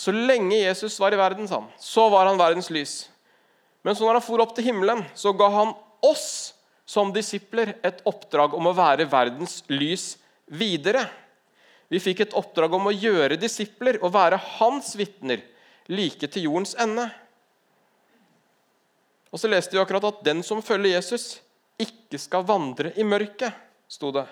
Så 0.00 0.12
lenge 0.16 0.56
Jesus 0.56 0.94
var 1.00 1.12
i 1.12 1.18
verden, 1.20 1.48
sa 1.48 1.58
han, 1.60 1.68
så 1.76 2.06
var 2.08 2.30
han 2.30 2.38
verdens 2.40 2.70
lys. 2.72 2.94
Men 3.84 3.96
så 3.96 4.06
når 4.06 4.16
han 4.16 4.24
for 4.24 4.40
opp 4.40 4.54
til 4.56 4.70
himmelen, 4.70 5.02
så 5.12 5.34
ga 5.36 5.50
han 5.52 5.74
oss 6.08 6.54
som 6.88 7.12
disipler 7.12 7.74
et 7.84 8.00
oppdrag 8.08 8.56
om 8.56 8.70
å 8.70 8.72
være 8.76 9.04
verdens 9.12 9.58
lys 9.68 10.14
videre. 10.48 11.04
Vi 11.92 12.00
fikk 12.00 12.24
et 12.24 12.36
oppdrag 12.38 12.72
om 12.78 12.88
å 12.88 12.94
gjøre 12.96 13.36
disipler 13.40 14.00
og 14.00 14.14
være 14.16 14.40
hans 14.56 14.94
vitner 14.96 15.44
like 15.92 16.32
til 16.32 16.48
jordens 16.48 16.72
ende. 16.80 17.10
Og 19.30 19.42
så 19.42 19.52
leste 19.52 19.76
vi 19.76 19.84
akkurat 19.84 20.08
at 20.08 20.24
'den 20.24 20.40
som 20.42 20.62
følger 20.62 20.96
Jesus, 20.96 21.40
ikke 21.78 22.18
skal 22.18 22.48
vandre 22.48 22.96
i 22.96 23.04
mørket', 23.04 23.52
sto 23.88 24.10
det. 24.16 24.26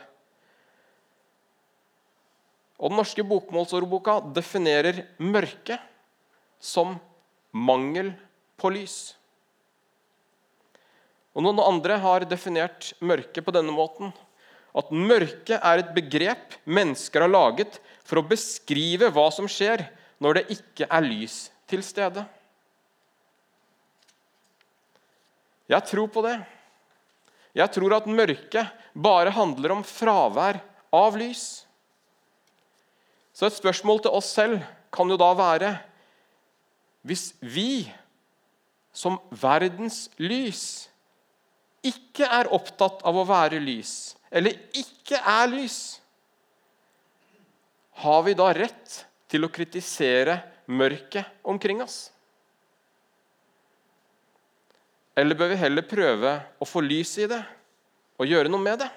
Og 2.79 2.93
Den 2.93 3.01
norske 3.01 3.25
bokmålsordboka 3.27 4.21
definerer 4.35 5.03
mørke 5.19 5.81
som 6.63 6.97
mangel 7.51 8.13
på 8.59 8.71
lys. 8.75 8.99
Og 11.35 11.45
Noen 11.47 11.61
andre 11.63 11.99
har 12.03 12.27
definert 12.27 12.93
mørke 12.99 13.43
på 13.43 13.55
denne 13.55 13.75
måten. 13.75 14.13
At 14.79 14.91
mørke 14.95 15.59
er 15.59 15.83
et 15.83 15.93
begrep 15.95 16.59
mennesker 16.67 17.25
har 17.25 17.31
laget 17.31 17.79
for 18.07 18.21
å 18.21 18.27
beskrive 18.27 19.11
hva 19.15 19.29
som 19.35 19.49
skjer 19.51 19.85
når 20.23 20.39
det 20.39 20.59
ikke 20.59 20.89
er 20.91 21.07
lys 21.07 21.49
til 21.71 21.83
stede. 21.87 22.25
Jeg 25.69 25.85
tror 25.91 26.09
på 26.11 26.23
det. 26.25 26.39
Jeg 27.59 27.75
tror 27.75 27.97
at 27.99 28.07
mørke 28.09 28.65
bare 28.95 29.33
handler 29.35 29.75
om 29.77 29.85
fravær 29.85 30.61
av 30.95 31.17
lys. 31.19 31.68
Så 33.39 33.47
et 33.47 33.55
spørsmål 33.55 34.01
til 34.03 34.19
oss 34.19 34.33
selv 34.35 34.59
kan 34.95 35.11
jo 35.11 35.19
da 35.21 35.31
være 35.39 35.77
Hvis 37.07 37.31
vi 37.39 37.87
som 38.93 39.21
verdens 39.31 40.09
lys 40.19 40.89
ikke 41.87 42.27
er 42.27 42.51
opptatt 42.51 43.05
av 43.07 43.15
å 43.15 43.23
være 43.29 43.61
lys, 43.63 44.17
eller 44.35 44.57
ikke 44.75 45.21
er 45.23 45.47
lys, 45.53 45.77
har 48.03 48.25
vi 48.27 48.35
da 48.37 48.49
rett 48.59 48.97
til 49.31 49.47
å 49.47 49.53
kritisere 49.55 50.35
mørket 50.67 51.47
omkring 51.47 51.85
oss? 51.87 52.09
Eller 55.15 55.39
bør 55.39 55.55
vi 55.55 55.63
heller 55.63 55.87
prøve 55.87 56.35
å 56.59 56.67
få 56.67 56.83
lys 56.83 57.15
i 57.23 57.31
det 57.31 57.41
og 58.19 58.27
gjøre 58.27 58.51
noe 58.51 58.67
med 58.67 58.83
det? 58.83 58.91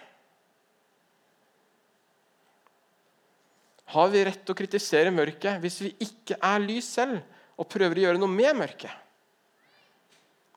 Har 3.91 4.11
vi 4.11 4.23
rett 4.23 4.43
til 4.45 4.53
å 4.53 4.57
kritisere 4.57 5.11
mørket 5.11 5.59
hvis 5.63 5.81
vi 5.83 5.91
ikke 6.05 6.37
er 6.39 6.63
lys 6.63 6.87
selv 6.95 7.19
og 7.59 7.67
prøver 7.71 7.99
å 7.99 8.05
gjøre 8.05 8.21
noe 8.21 8.31
med 8.31 8.55
mørket? 8.61 8.93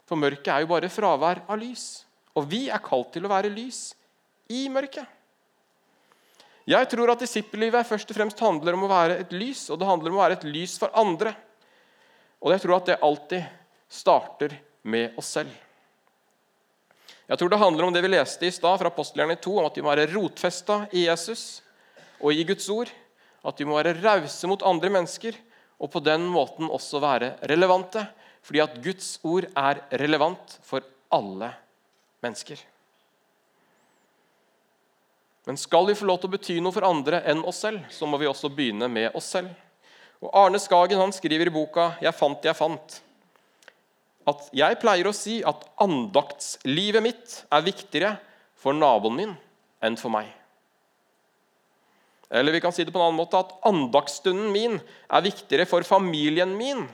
For 0.04 0.20
mørket 0.20 0.52
er 0.52 0.62
jo 0.62 0.70
bare 0.70 0.92
fravær 0.92 1.42
av 1.48 1.58
lys. 1.58 2.04
Og 2.38 2.46
vi 2.50 2.66
er 2.72 2.82
kalt 2.84 3.12
til 3.14 3.26
å 3.26 3.32
være 3.32 3.50
lys 3.52 3.88
i 4.52 4.66
mørket. 4.70 5.06
Jeg 6.68 6.88
tror 6.88 7.12
at 7.12 7.20
disippellivet 7.20 7.86
først 7.86 8.08
og 8.08 8.16
fremst 8.16 8.40
handler 8.40 8.76
om 8.76 8.86
å 8.86 8.92
være 8.92 9.18
et 9.20 9.34
lys, 9.36 9.66
og 9.68 9.80
det 9.80 9.88
handler 9.88 10.12
om 10.12 10.16
å 10.16 10.22
være 10.22 10.38
et 10.38 10.46
lys 10.48 10.78
for 10.80 10.94
andre. 10.96 11.34
Og 12.40 12.54
jeg 12.54 12.62
tror 12.62 12.78
at 12.78 12.88
det 12.88 13.02
alltid 13.04 13.44
starter 13.92 14.56
med 14.88 15.18
oss 15.20 15.34
selv. 15.36 15.52
Jeg 17.24 17.40
tror 17.40 17.52
det 17.52 17.60
handler 17.60 17.86
om 17.86 17.92
det 17.92 18.02
vi 18.04 18.12
leste 18.12 18.48
i 18.48 18.52
stad 18.52 18.80
fra 18.80 18.90
apostelgjerne 18.92 19.36
2, 19.40 19.52
om 19.60 19.68
at 19.68 19.76
vi 19.76 19.84
må 19.84 19.92
være 19.92 20.10
rotfesta 20.12 20.82
i 20.92 21.06
Jesus 21.06 21.62
og 22.20 22.32
i 22.32 22.44
Guds 22.48 22.68
ord. 22.72 22.92
At 23.44 23.60
vi 23.60 23.66
må 23.68 23.76
være 23.78 23.96
rause 24.00 24.48
mot 24.48 24.62
andre 24.64 24.90
mennesker 24.92 25.36
og 25.82 25.90
på 25.92 26.00
den 26.04 26.26
måten 26.32 26.70
også 26.72 27.00
være 27.02 27.34
relevante. 27.50 28.06
Fordi 28.44 28.60
at 28.60 28.78
Guds 28.84 29.18
ord 29.24 29.48
er 29.48 29.80
relevant 30.00 30.58
for 30.64 30.84
alle 31.12 31.50
mennesker. 32.24 32.60
Men 35.44 35.60
skal 35.60 35.88
vi 35.88 35.96
få 35.96 36.08
lov 36.08 36.20
til 36.20 36.30
å 36.30 36.34
bety 36.34 36.58
noe 36.64 36.72
for 36.72 36.86
andre 36.88 37.20
enn 37.28 37.42
oss 37.44 37.60
selv, 37.66 37.84
så 37.92 38.08
må 38.08 38.16
vi 38.20 38.28
også 38.28 38.48
begynne 38.52 38.88
med 38.88 39.16
oss 39.16 39.28
selv. 39.36 39.52
Og 40.24 40.30
Arne 40.40 40.60
Skagen 40.60 41.00
han 41.00 41.12
skriver 41.12 41.50
i 41.50 41.52
boka 41.52 41.96
'Jeg 42.00 42.16
fant, 42.16 42.44
jeg 42.44 42.56
fant' 42.56 43.00
at 44.24 44.48
jeg 44.56 44.78
pleier 44.80 45.08
å 45.08 45.16
si 45.16 45.42
at 45.44 45.66
andaktslivet 45.84 47.04
mitt 47.04 47.44
er 47.52 47.66
viktigere 47.66 48.14
for 48.56 48.72
naboen 48.72 49.18
min 49.18 49.34
enn 49.84 49.98
for 50.00 50.12
meg. 50.14 50.30
Eller 52.30 52.52
vi 52.52 52.60
kan 52.64 52.72
si 52.72 52.84
det 52.84 52.92
på 52.92 53.00
en 53.00 53.08
annen 53.08 53.20
måte 53.20 53.38
at 53.38 53.52
andagsstunden 53.68 54.52
min 54.52 54.78
er 54.78 55.24
viktigere 55.24 55.66
for 55.68 55.84
familien 55.86 56.54
min 56.56 56.86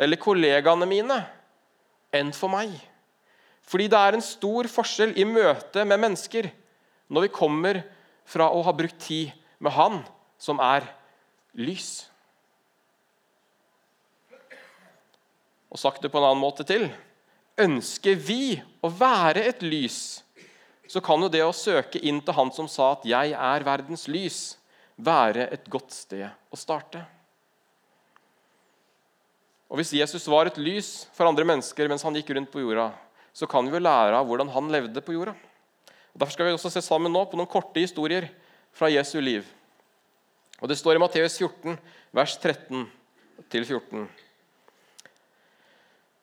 eller 0.00 0.20
kollegaene 0.20 0.88
mine 0.88 1.18
enn 2.16 2.32
for 2.34 2.52
meg. 2.52 2.72
Fordi 3.70 3.86
det 3.92 3.98
er 3.98 4.16
en 4.16 4.24
stor 4.24 4.66
forskjell 4.70 5.12
i 5.20 5.26
møte 5.28 5.84
med 5.86 6.00
mennesker 6.02 6.48
når 7.10 7.26
vi 7.26 7.34
kommer 7.34 7.82
fra 8.30 8.48
å 8.50 8.62
ha 8.66 8.74
brukt 8.74 8.98
tid 9.04 9.34
med 9.60 9.74
Han 9.76 10.00
som 10.40 10.62
er 10.62 10.86
lys. 11.58 12.08
Og 15.70 15.78
sagt 15.78 16.02
det 16.02 16.10
på 16.10 16.18
en 16.18 16.30
annen 16.30 16.42
måte 16.42 16.66
til 16.66 16.88
ønsker 17.60 18.16
vi 18.16 18.56
å 18.80 18.88
være 18.88 19.44
et 19.50 19.60
lys, 19.62 20.22
så 20.88 21.02
kan 21.04 21.20
jo 21.22 21.28
det 21.30 21.42
å 21.44 21.54
søke 21.54 22.00
inn 22.02 22.22
til 22.24 22.34
Han 22.34 22.50
som 22.50 22.68
sa 22.68 22.92
at 22.92 23.04
'jeg 23.04 23.32
er 23.36 23.64
verdens 23.64 24.08
lys', 24.08 24.56
være 25.04 25.48
et 25.54 25.66
godt 25.70 25.94
sted 25.94 26.26
å 26.28 26.58
starte. 26.58 27.02
Og 29.70 29.78
Hvis 29.78 29.94
Jesus 29.94 30.26
var 30.26 30.50
et 30.50 30.58
lys 30.58 31.06
for 31.14 31.28
andre 31.30 31.46
mennesker 31.46 31.88
mens 31.88 32.02
han 32.02 32.16
gikk 32.18 32.32
rundt 32.34 32.50
på 32.50 32.62
jorda, 32.64 32.90
så 33.32 33.46
kan 33.46 33.66
vi 33.66 33.76
jo 33.76 33.82
lære 33.82 34.18
av 34.18 34.26
hvordan 34.26 34.50
han 34.50 34.70
levde 34.72 35.02
på 35.04 35.14
jorda. 35.14 35.36
Og 36.10 36.18
derfor 36.18 36.34
skal 36.34 36.48
vi 36.48 36.56
også 36.56 36.72
se 36.74 36.82
sammen 36.82 37.12
nå 37.14 37.22
på 37.30 37.38
noen 37.38 37.50
korte 37.50 37.78
historier 37.78 38.26
fra 38.74 38.90
Jesu 38.90 39.20
liv. 39.22 39.46
Og 40.60 40.68
Det 40.68 40.76
står 40.76 40.98
i 40.98 41.02
Matteus 41.02 41.38
14, 41.38 41.78
vers 42.12 42.34
13 42.36 42.88
14. 43.50 44.08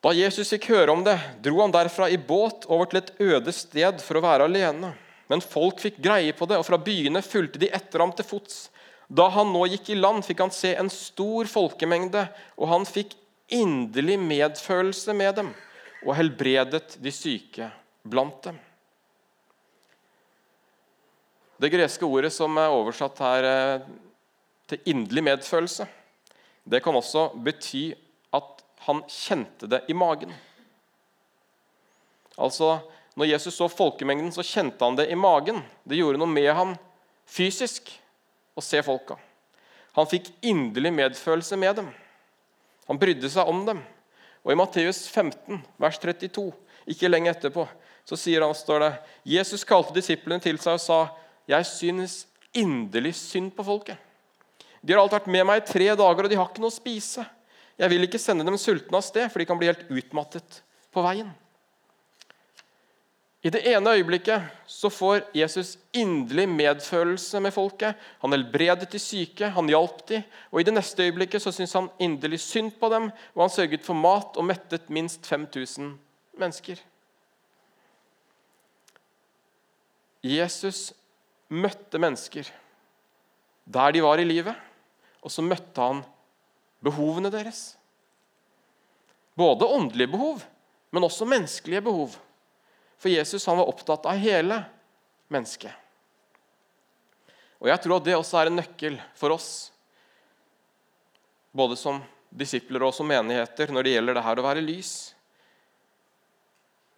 Da 0.03 0.13
Jesus 0.13 0.51
fikk 0.53 0.69
høre 0.69 0.93
om 0.93 1.01
det, 1.03 1.17
dro 1.43 1.57
han 1.63 1.73
derfra 1.73 2.09
i 2.11 2.19
båt 2.19 2.67
over 2.69 2.85
til 2.87 3.01
et 3.01 3.13
øde 3.19 3.53
sted 3.55 4.03
for 4.03 4.19
å 4.19 4.23
være 4.23 4.45
alene. 4.45 4.93
Men 5.27 5.43
folk 5.43 5.81
fikk 5.83 5.99
greie 6.03 6.33
på 6.35 6.47
det, 6.47 6.59
og 6.59 6.65
fra 6.67 6.79
byene 6.79 7.23
fulgte 7.25 7.59
de 7.61 7.71
etter 7.75 8.03
ham 8.03 8.13
til 8.15 8.27
fots. 8.27 8.67
Da 9.07 9.27
han 9.31 9.51
nå 9.53 9.65
gikk 9.71 9.91
i 9.91 9.99
land, 9.99 10.23
fikk 10.27 10.43
han 10.43 10.53
se 10.55 10.73
en 10.75 10.91
stor 10.91 11.47
folkemengde, 11.51 12.25
og 12.59 12.71
han 12.71 12.87
fikk 12.87 13.15
inderlig 13.47 14.17
medfølelse 14.19 15.15
med 15.15 15.37
dem 15.39 15.53
og 16.03 16.15
helbredet 16.17 16.97
de 17.01 17.11
syke 17.11 17.69
blant 18.07 18.41
dem. 18.43 18.57
Det 21.57 21.71
greske 21.73 22.05
ordet 22.05 22.29
som 22.35 22.53
er 22.61 22.73
oversatt 22.73 23.17
her 23.23 23.47
eh, 23.47 23.87
til 24.69 24.91
inderlig 24.91 25.23
medfølelse, 25.25 25.87
det 26.67 26.83
kan 26.85 26.95
også 26.99 27.31
bety 27.41 27.89
at 28.35 28.61
han 28.85 29.01
kjente 29.09 29.69
det 29.71 29.81
i 29.89 29.95
magen. 29.97 30.35
Altså, 32.37 32.77
Når 33.17 33.31
Jesus 33.31 33.55
så 33.57 33.65
folkemengden, 33.71 34.29
så 34.33 34.45
kjente 34.45 34.83
han 34.85 34.97
det 34.99 35.07
i 35.09 35.17
magen. 35.17 35.63
Det 35.83 35.97
gjorde 35.97 36.21
noe 36.21 36.29
med 36.29 36.51
ham 36.53 36.75
fysisk 37.27 37.89
å 38.57 38.61
se 38.61 38.81
folka. 38.85 39.17
Han 39.97 40.09
fikk 40.09 40.29
inderlig 40.45 40.91
medfølelse 40.93 41.57
med 41.57 41.79
dem. 41.79 41.87
Han 42.85 42.99
brydde 43.01 43.31
seg 43.33 43.49
om 43.49 43.63
dem. 43.65 43.81
Og 44.45 44.53
I 44.53 44.57
Matteus 44.59 45.07
15, 45.09 45.63
vers 45.81 45.97
32, 45.99 46.51
ikke 46.93 47.09
lenge 47.09 47.33
etterpå, 47.33 47.65
så 48.07 48.15
sier 48.15 48.45
han, 48.45 48.53
står 48.55 48.85
det, 48.85 48.91
Jesus 49.33 49.65
kalte 49.67 49.95
disiplene 49.97 50.39
til 50.43 50.61
seg 50.61 50.77
og 50.77 50.83
sa, 50.83 50.99
'Jeg 51.47 51.65
synes 51.65 52.27
inderlig 52.53 53.15
synd 53.15 53.51
på 53.55 53.65
folket. 53.65 53.97
De 54.83 54.93
har 54.93 55.01
alt 55.01 55.11
vært 55.11 55.27
med 55.27 55.45
meg 55.45 55.61
i 55.61 55.67
tre 55.67 55.87
dager, 55.95 56.23
og 56.23 56.29
de 56.29 56.35
har 56.35 56.47
ikke 56.47 56.61
noe 56.61 56.71
å 56.71 56.79
spise. 56.79 57.25
Jeg 57.77 57.89
vil 57.89 58.05
ikke 58.07 58.21
sende 58.21 58.45
dem 58.45 58.57
sultne 58.57 58.97
av 58.97 59.03
sted, 59.03 59.31
for 59.31 59.39
de 59.39 59.45
kan 59.45 59.57
bli 59.57 59.67
helt 59.67 59.89
utmattet 59.89 60.61
på 60.93 61.03
veien. 61.03 61.33
I 63.47 63.51
det 63.53 63.61
ene 63.69 63.93
øyeblikket 63.95 64.43
så 64.67 64.89
får 64.91 65.29
Jesus 65.37 65.77
inderlig 65.95 66.49
medfølelse 66.51 67.39
med 67.39 67.53
folket. 67.55 67.95
Han 68.19 68.33
helbredet 68.35 68.89
de 68.91 68.99
syke, 68.99 69.47
han 69.55 69.69
hjalp 69.71 70.01
de, 70.09 70.23
Og 70.51 70.59
I 70.59 70.65
det 70.67 70.73
neste 70.73 71.05
øyeblikket 71.05 71.41
så 71.41 71.53
syntes 71.55 71.73
han 71.73 71.87
inderlig 71.99 72.39
synd 72.43 72.73
på 72.79 72.89
dem, 72.91 73.11
og 73.35 73.43
han 73.45 73.53
sørget 73.53 73.85
for 73.85 73.93
mat 73.93 74.35
og 74.35 74.45
mettet 74.45 74.89
minst 74.89 75.25
5000 75.25 75.95
mennesker. 76.37 76.81
Jesus 80.23 80.93
møtte 81.47 81.99
mennesker 81.99 82.51
der 83.63 83.91
de 83.91 84.03
var 84.03 84.19
i 84.19 84.27
livet, 84.27 84.55
og 85.21 85.31
så 85.31 85.41
møtte 85.41 85.81
han 85.81 86.03
behovene 86.83 87.31
deres. 87.31 87.77
Både 89.35 89.67
åndelige 89.67 90.11
behov, 90.11 90.41
men 90.91 91.03
også 91.03 91.25
menneskelige 91.25 91.81
behov. 91.81 92.15
For 92.97 93.13
Jesus 93.13 93.45
han 93.45 93.57
var 93.57 93.69
opptatt 93.69 94.05
av 94.09 94.17
hele 94.17 94.61
mennesket. 95.33 95.71
Og 97.57 97.69
Jeg 97.69 97.81
tror 97.81 97.97
at 97.97 98.05
det 98.05 98.17
også 98.17 98.39
er 98.39 98.49
en 98.51 98.59
nøkkel 98.59 98.97
for 99.17 99.33
oss, 99.33 99.71
både 101.57 101.77
som 101.79 102.01
disipler 102.29 102.85
og 102.85 102.93
som 102.93 103.07
menigheter, 103.09 103.71
når 103.73 103.85
det 103.85 103.93
gjelder 103.95 104.17
det 104.17 104.25
her 104.27 104.41
å 104.41 104.45
være 104.45 104.65
lys. 104.65 104.91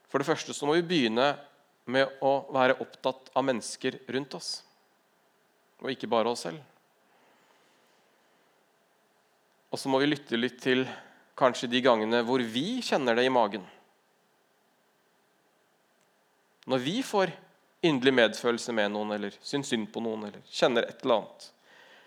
For 0.10 0.20
det 0.20 0.28
første 0.28 0.56
så 0.56 0.68
må 0.68 0.76
vi 0.80 0.88
begynne 0.90 1.30
med 1.90 2.20
å 2.26 2.34
være 2.54 2.80
opptatt 2.84 3.32
av 3.38 3.46
mennesker 3.48 4.02
rundt 4.12 4.36
oss, 4.38 4.50
og 5.80 5.94
ikke 5.94 6.10
bare 6.12 6.34
oss 6.34 6.44
selv. 6.48 6.60
Og 9.70 9.80
så 9.80 9.90
må 9.92 10.02
vi 10.02 10.10
lytte 10.10 10.38
litt 10.38 10.58
til 10.62 10.84
kanskje 11.40 11.70
de 11.72 11.82
gangene 11.86 12.24
hvor 12.26 12.42
vi 12.42 12.82
kjenner 12.84 13.16
det 13.16 13.28
i 13.30 13.34
magen. 13.34 13.64
Når 16.68 16.84
vi 16.84 16.98
får 17.06 17.32
inderlig 17.86 18.14
medfølelse 18.16 18.74
med 18.76 18.92
noen 18.94 19.14
eller 19.16 19.36
syns 19.46 19.72
synd 19.72 19.88
på 19.94 20.02
noen 20.04 20.28
eller 20.28 20.42
kjenner 20.52 20.88
et 20.88 21.04
eller 21.04 21.22
annet. 21.22 21.48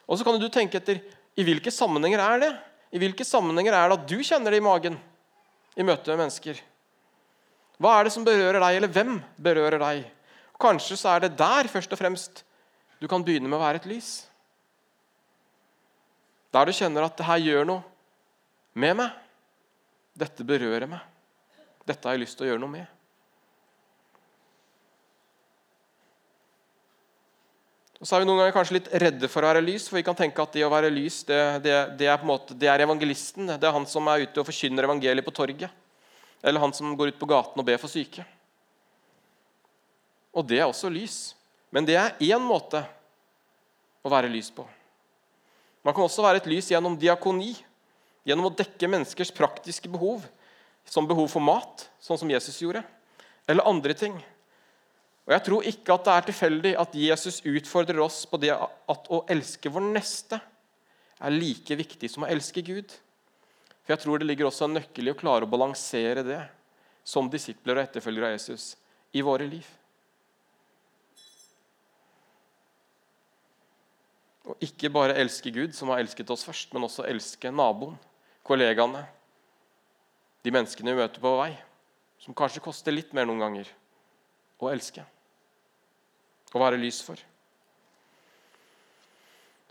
Og 0.05 0.19
så 0.19 0.27
kan 0.27 0.37
du 0.41 0.49
tenke 0.53 0.81
etter 0.81 1.01
i 1.39 1.47
hvilke 1.47 1.73
sammenhenger 1.73 2.21
er 2.21 2.43
det? 2.43 2.51
I 2.93 3.01
hvilke 3.01 3.25
sammenhenger 3.25 3.73
er 3.77 3.89
det 3.89 3.97
at 3.97 4.11
du 4.11 4.19
kjenner 4.21 4.53
det 4.53 4.61
i 4.61 4.65
magen 4.65 4.99
i 5.79 5.87
møte 5.87 6.13
med 6.13 6.27
mennesker? 6.27 6.61
Hva 7.81 7.95
er 7.97 8.07
det 8.07 8.13
som 8.15 8.27
berører 8.27 8.61
deg, 8.61 8.77
eller 8.79 8.93
hvem 8.93 9.17
berører 9.43 9.81
deg? 9.81 10.05
Kanskje 10.61 10.99
så 11.01 11.15
er 11.15 11.25
det 11.25 11.39
der 11.41 11.71
først 11.73 11.95
og 11.95 11.99
fremst 11.99 12.45
du 13.01 13.09
kan 13.11 13.25
begynne 13.25 13.49
med 13.49 13.59
å 13.59 13.65
være 13.65 13.81
et 13.81 13.89
lys. 13.91 14.11
Der 16.53 16.69
du 16.69 16.77
kjenner 16.77 17.09
at 17.09 17.17
det 17.19 17.27
her 17.27 17.41
gjør 17.43 17.67
noe 17.67 17.83
med 18.79 18.99
meg. 19.01 19.17
Dette 20.13 20.45
berører 20.47 20.87
meg. 20.91 21.01
Dette 21.89 22.07
har 22.07 22.15
jeg 22.15 22.27
lyst 22.27 22.37
til 22.39 22.47
å 22.47 22.53
gjøre 22.53 22.63
noe 22.63 22.77
med. 22.77 22.87
Og 28.03 28.09
så 28.09 28.17
er 28.17 28.25
vi 28.25 28.27
noen 28.27 28.41
ganger 28.41 28.55
kanskje 28.57 28.75
litt 28.75 28.89
redde 28.99 29.29
for 29.31 29.47
å 29.47 29.51
være 29.53 29.61
lys, 29.63 29.85
for 29.87 30.01
vi 30.01 30.03
kan 30.03 30.17
tenke 30.19 30.43
at 30.43 30.57
det 30.57 30.65
å 30.67 30.71
være 30.73 30.89
lys 30.91 31.21
det, 31.29 31.39
det, 31.63 31.75
det 32.01 32.09
er 32.11 32.25
måte, 32.27 32.57
det 32.59 32.67
er 32.67 32.83
evangelisten. 32.83 33.53
Det 33.55 33.69
er 33.69 33.77
han 33.77 33.87
som 33.87 34.09
er 34.11 34.25
ute 34.25 34.43
og 34.43 34.49
forkynner 34.49 34.89
evangeliet 34.89 35.23
på 35.23 35.35
torget. 35.37 35.71
Eller 36.43 36.59
han 36.65 36.75
som 36.75 36.97
går 36.99 37.13
ut 37.13 37.21
på 37.21 37.29
gaten 37.31 37.63
og 37.63 37.69
ber 37.69 37.79
for 37.79 37.93
syke. 37.93 38.25
Og 40.35 40.43
det 40.51 40.59
er 40.59 40.67
også 40.67 40.91
lys. 40.91 41.21
Men 41.71 41.87
det 41.87 41.95
er 42.01 42.19
én 42.27 42.43
måte 42.43 42.83
å 44.03 44.11
være 44.11 44.33
lys 44.35 44.51
på. 44.51 44.67
Man 45.87 45.95
kan 45.95 46.03
også 46.03 46.27
være 46.27 46.43
et 46.43 46.51
lys 46.51 46.73
gjennom 46.75 46.99
diakoni, 46.99 47.55
gjennom 48.27 48.51
å 48.51 48.55
dekke 48.59 48.91
menneskers 48.91 49.31
praktiske 49.35 49.87
behov, 49.95 50.27
som 50.91 51.07
behov 51.07 51.31
for 51.31 51.43
mat, 51.43 51.87
sånn 52.03 52.19
som 52.19 52.35
Jesus 52.35 52.59
gjorde, 52.59 52.83
eller 53.47 53.71
andre 53.71 53.95
ting. 53.95 54.19
Og 55.23 55.35
Jeg 55.37 55.45
tror 55.47 55.67
ikke 55.71 55.95
at 55.95 56.07
det 56.07 56.15
er 56.15 56.27
tilfeldig 56.27 56.73
at 56.83 56.95
Jesus 56.99 57.43
utfordrer 57.47 58.01
oss 58.03 58.25
på 58.27 58.41
det 58.43 58.51
at 58.57 59.11
å 59.13 59.23
elske 59.31 59.71
vår 59.71 59.85
neste 59.93 60.41
er 61.23 61.35
like 61.37 61.77
viktig 61.79 62.11
som 62.11 62.27
å 62.27 62.31
elske 62.31 62.65
Gud. 62.67 62.91
For 63.83 63.95
Jeg 63.95 64.03
tror 64.03 64.19
det 64.19 64.27
ligger 64.27 64.49
også 64.49 64.67
en 64.67 64.77
nøkkel 64.81 65.07
i 65.07 65.15
å 65.15 65.19
klare 65.19 65.47
å 65.47 65.53
balansere 65.53 66.25
det 66.27 66.41
som 67.07 67.31
disipler 67.31 67.79
og 67.79 67.85
etterfølgere 67.85 68.33
av 68.33 68.35
Jesus 68.35 68.73
i 69.15 69.23
våre 69.23 69.47
liv. 69.47 69.67
Og 74.43 74.59
ikke 74.67 74.91
bare 74.91 75.15
elske 75.23 75.53
Gud, 75.55 75.71
som 75.75 75.93
har 75.93 76.03
elsket 76.03 76.31
oss 76.35 76.43
først, 76.47 76.73
men 76.75 76.83
også 76.83 77.07
elske 77.07 77.51
naboen, 77.55 77.95
kollegaene, 78.43 79.05
de 80.43 80.51
menneskene 80.51 80.91
vi 80.91 80.99
møter 80.99 81.23
på 81.23 81.37
vei, 81.39 81.53
som 82.19 82.35
kanskje 82.35 82.63
koster 82.65 82.95
litt 82.95 83.15
mer 83.15 83.29
noen 83.29 83.43
ganger 83.45 83.71
å 84.63 84.71
elske 84.71 85.05
og 86.53 86.63
være 86.65 86.81
lys 86.81 87.01
for. 87.05 87.21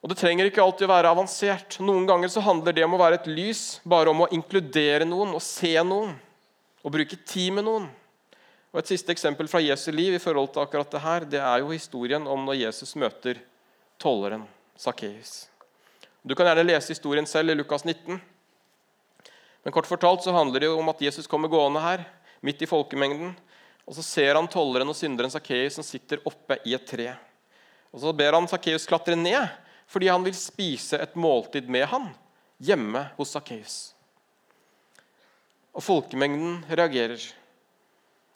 Og 0.02 0.10
Det 0.10 0.18
trenger 0.18 0.50
ikke 0.50 0.64
alltid 0.64 0.88
å 0.88 0.94
være 0.96 1.10
avansert. 1.14 1.78
Noen 1.86 2.08
ganger 2.10 2.32
så 2.34 2.42
handler 2.42 2.74
det 2.74 2.86
om 2.88 2.96
å 2.98 3.02
være 3.02 3.20
et 3.20 3.30
lys 3.30 3.80
bare 3.86 4.10
om 4.10 4.24
å 4.26 4.30
inkludere 4.34 5.06
noen 5.06 5.36
og 5.38 5.44
se 5.46 5.76
noen 5.86 6.16
og 6.82 6.94
bruke 6.96 7.20
tid 7.22 7.54
med 7.54 7.68
noen. 7.68 7.86
Og 8.72 8.80
Et 8.82 8.94
siste 8.94 9.12
eksempel 9.14 9.50
fra 9.52 9.62
Jesu 9.62 9.92
liv 9.92 10.16
i 10.16 10.24
forhold 10.24 10.54
til 10.54 10.64
akkurat 10.64 10.90
det 10.90 11.04
her, 11.04 11.26
det 11.28 11.42
er 11.44 11.62
jo 11.62 11.74
historien 11.76 12.26
om 12.26 12.48
når 12.48 12.64
Jesus 12.64 12.96
møter 12.96 13.38
tolleren. 14.02 14.48
Sakkeus. 14.80 15.52
Du 16.26 16.34
kan 16.34 16.48
gjerne 16.48 16.66
lese 16.66 16.96
historien 16.96 17.28
selv 17.30 17.52
i 17.52 17.58
Lukas 17.60 17.84
19. 17.86 18.18
Men 19.62 19.74
kort 19.76 19.90
fortalt 19.90 20.24
så 20.26 20.34
handler 20.34 20.64
det 20.64 20.72
jo 20.72 20.80
om 20.80 20.90
at 20.90 21.02
Jesus 21.04 21.30
kommer 21.30 21.52
gående 21.52 21.84
her, 21.84 22.08
midt 22.42 22.64
i 22.66 22.70
folkemengden. 22.70 23.36
Og 23.92 23.98
Så 23.98 24.06
ser 24.08 24.38
han 24.38 24.48
tolleren 24.48 24.88
og 24.88 24.96
synderen 24.96 25.32
Sakkeus 25.34 25.76
som 25.76 25.84
sitter 25.84 26.22
oppe 26.24 26.56
i 26.64 26.72
et 26.78 26.86
tre. 26.88 27.10
Og 27.92 28.00
Så 28.00 28.14
ber 28.16 28.38
han 28.38 28.48
Sakkeus 28.48 28.88
klatre 28.88 29.18
ned 29.20 29.52
fordi 29.92 30.08
han 30.08 30.24
vil 30.24 30.38
spise 30.38 30.96
et 31.04 31.18
måltid 31.20 31.68
med 31.68 31.84
han 31.92 32.06
hjemme 32.64 33.02
hos 33.18 33.34
Sakkeus. 33.36 33.76
Og 35.76 35.84
folkemengden 35.84 36.62
reagerer. 36.72 37.20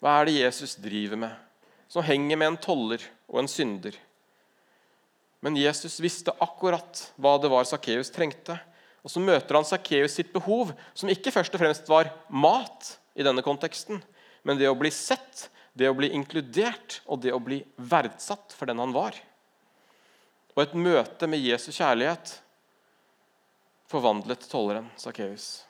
Hva 0.04 0.18
er 0.18 0.28
det 0.28 0.34
Jesus 0.42 0.74
driver 0.76 1.16
med, 1.22 1.32
som 1.88 2.04
henger 2.04 2.36
med 2.36 2.50
en 2.50 2.60
toller 2.60 3.00
og 3.24 3.40
en 3.40 3.48
synder? 3.48 3.96
Men 5.40 5.56
Jesus 5.56 5.96
visste 6.04 6.36
akkurat 6.36 7.00
hva 7.16 7.38
det 7.40 7.48
var 7.48 7.64
Sakkeus 7.64 8.12
trengte. 8.12 8.58
Og 9.00 9.08
så 9.14 9.24
møter 9.24 9.56
han 9.56 9.64
Sakkeus 9.64 10.18
sitt 10.18 10.36
behov, 10.36 10.74
som 10.92 11.08
ikke 11.08 11.32
først 11.32 11.56
og 11.56 11.64
fremst 11.64 11.88
var 11.88 12.12
mat, 12.28 12.98
i 13.16 13.24
denne 13.24 13.40
konteksten, 13.40 14.02
men 14.46 14.58
det 14.60 14.68
å 14.70 14.78
bli 14.78 14.92
sett, 14.94 15.48
det 15.74 15.88
å 15.90 15.96
bli 15.98 16.12
inkludert 16.14 17.00
og 17.10 17.24
det 17.24 17.34
å 17.34 17.42
bli 17.42 17.58
verdsatt 17.76 18.54
for 18.54 18.70
den 18.70 18.78
han 18.78 18.94
var. 18.94 19.16
Og 20.54 20.62
et 20.62 20.76
møte 20.78 21.26
med 21.28 21.42
Jesu 21.42 21.72
kjærlighet 21.74 22.36
forvandlet 23.90 24.46
tolleren 24.50 24.86
Sakkeus. 24.98 25.66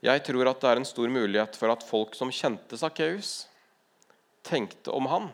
Jeg 0.00 0.22
tror 0.24 0.48
at 0.48 0.62
det 0.62 0.70
er 0.70 0.80
en 0.80 0.88
stor 0.88 1.10
mulighet 1.12 1.58
for 1.58 1.74
at 1.74 1.84
folk 1.84 2.14
som 2.16 2.30
kjente 2.32 2.78
Sakkeus, 2.80 3.50
tenkte 4.46 4.94
om 4.96 5.10
han 5.10 5.28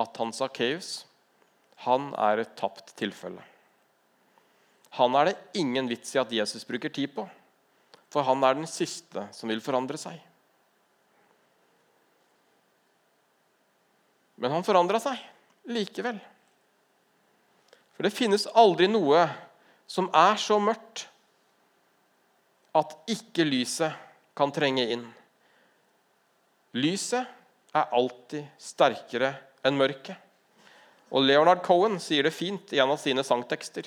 at 0.00 0.16
han 0.16 0.32
Sakkeus 0.32 1.02
han 1.84 2.12
er 2.16 2.40
et 2.40 2.54
tapt 2.56 2.94
tilfelle. 2.96 3.42
Han 4.96 5.16
er 5.18 5.32
det 5.32 5.58
ingen 5.58 5.90
vits 5.90 6.14
i 6.14 6.22
at 6.22 6.32
Jesus 6.32 6.64
bruker 6.64 6.88
tid 6.88 7.12
på, 7.12 7.26
for 8.14 8.22
han 8.22 8.44
er 8.46 8.54
den 8.54 8.70
siste 8.70 9.26
som 9.34 9.50
vil 9.50 9.62
forandre 9.62 9.98
seg. 9.98 10.20
Men 14.38 14.54
han 14.54 14.66
forandra 14.66 15.00
seg 15.02 15.18
likevel. 15.74 16.20
For 17.94 18.06
det 18.06 18.14
finnes 18.14 18.46
aldri 18.54 18.86
noe 18.90 19.24
som 19.90 20.06
er 20.14 20.38
så 20.38 20.60
mørkt 20.62 21.08
at 22.74 22.94
ikke 23.10 23.46
lyset 23.46 23.98
kan 24.38 24.54
trenge 24.54 24.86
inn. 24.94 25.04
Lyset 26.74 27.74
er 27.74 27.90
alltid 27.94 28.46
sterkere 28.62 29.32
enn 29.66 29.78
mørket. 29.78 30.18
Og 31.14 31.22
Leonard 31.22 31.62
Cohen 31.66 32.00
sier 32.02 32.26
det 32.26 32.34
fint 32.34 32.72
i 32.74 32.80
en 32.82 32.94
av 32.94 32.98
sine 32.98 33.22
sangtekster. 33.26 33.86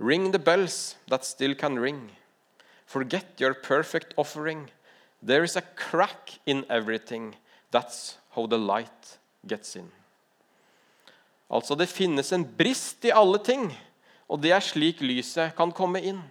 Ring 0.00 0.32
the 0.32 0.38
bells 0.38 0.96
that 1.08 1.24
still 1.24 1.54
can 1.54 1.78
ring. 1.78 2.10
Forget 2.86 3.38
your 3.38 3.52
perfect 3.52 4.14
offering. 4.16 4.70
There 5.22 5.44
is 5.44 5.56
a 5.56 5.62
crack 5.76 6.40
in 6.46 6.64
everything. 6.70 7.36
That's 7.70 8.16
how 8.30 8.46
the 8.46 8.58
light 8.58 9.18
gets 9.46 9.76
in. 9.76 9.90
Altså, 11.50 11.74
det 11.74 11.90
finnes 11.90 12.32
en 12.32 12.44
brist 12.56 13.04
i 13.04 13.12
alle 13.12 13.38
ting, 13.44 13.68
og 14.30 14.40
det 14.40 14.54
er 14.54 14.64
slik 14.64 15.02
lyset 15.02 15.52
kan 15.58 15.72
komme 15.74 16.00
inn. 16.00 16.22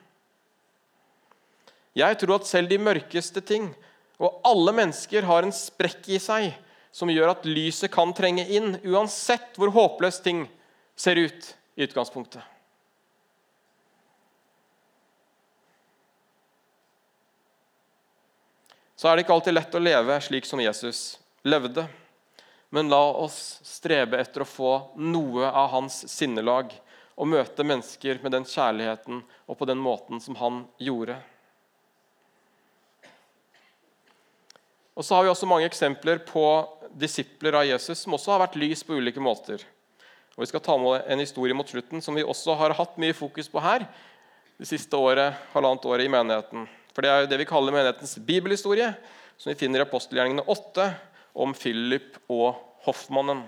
Jeg 1.93 2.17
tror 2.21 2.39
at 2.39 2.47
selv 2.47 2.71
de 2.71 2.79
mørkeste 2.79 3.43
ting, 3.43 3.69
og 4.17 4.39
alle 4.47 4.73
mennesker 4.73 5.27
har 5.27 5.45
en 5.45 5.53
sprekk 5.55 6.08
i 6.10 6.19
seg 6.23 6.53
som 6.95 7.12
gjør 7.12 7.36
at 7.36 7.45
lyset 7.45 7.91
kan 7.93 8.15
trenge 8.17 8.47
inn, 8.49 8.79
uansett 8.82 9.60
hvor 9.60 9.69
håpløst 9.75 10.23
ting 10.25 10.47
ser 10.97 11.19
ut 11.21 11.51
i 11.77 11.86
utgangspunktet. 11.86 12.41
Så 18.99 19.07
er 19.07 19.15
det 19.15 19.23
ikke 19.23 19.31
alltid 19.38 19.55
lett 19.55 19.75
å 19.77 19.79
leve 19.79 20.15
slik 20.19 20.43
som 20.43 20.59
Jesus 20.59 21.13
levde. 21.47 21.85
Men 22.67 22.89
la 22.91 22.99
oss 23.15 23.62
strebe 23.63 24.17
etter 24.19 24.43
å 24.43 24.47
få 24.49 24.71
noe 24.99 25.47
av 25.47 25.69
hans 25.71 26.01
sinnelag 26.12 26.73
og 27.15 27.29
møte 27.31 27.63
mennesker 27.63 28.17
med 28.19 28.33
den 28.35 28.43
kjærligheten 28.43 29.21
og 29.23 29.55
på 29.55 29.67
den 29.69 29.79
måten 29.79 30.19
som 30.19 30.35
han 30.35 30.65
gjorde. 30.83 31.15
Og 34.99 35.07
så 35.07 35.15
har 35.15 35.23
Vi 35.23 35.31
også 35.31 35.47
mange 35.47 35.69
eksempler 35.69 36.19
på 36.27 36.43
disipler 36.91 37.55
av 37.55 37.69
Jesus 37.69 38.03
som 38.03 38.17
også 38.17 38.33
har 38.33 38.41
vært 38.43 38.59
lys 38.59 38.83
på 38.83 38.99
ulike 38.99 39.23
måter. 39.23 39.63
Og 40.35 40.43
Vi 40.43 40.49
skal 40.51 40.65
ta 40.65 40.75
med 40.75 41.07
en 41.07 41.23
historie 41.23 41.55
mot 41.55 41.71
slutten 41.71 42.03
som 42.03 42.19
vi 42.19 42.27
også 42.27 42.51
har 42.59 42.75
hatt 42.75 42.99
mye 42.99 43.15
fokus 43.15 43.47
på 43.47 43.63
her 43.63 43.88
det 44.59 44.67
siste 44.67 44.99
året, 44.99 45.39
halvannet 45.55 45.88
året 45.88 46.03
i 46.03 46.12
menigheten. 46.12 46.67
For 46.99 47.05
Det 47.07 47.12
er 47.15 47.21
jo 47.23 47.27
det 47.31 47.38
vi 47.39 47.45
kaller 47.47 47.71
menighetens 47.71 48.17
bibelhistorie, 48.27 48.89
som 49.39 49.53
vi 49.53 49.55
finner 49.55 49.79
i 49.79 49.85
apostelgjerningene 49.85 50.43
8, 50.51 50.88
om 51.39 51.53
Philip 51.55 52.17
og 52.27 52.57
hoffmannen. 52.83 53.45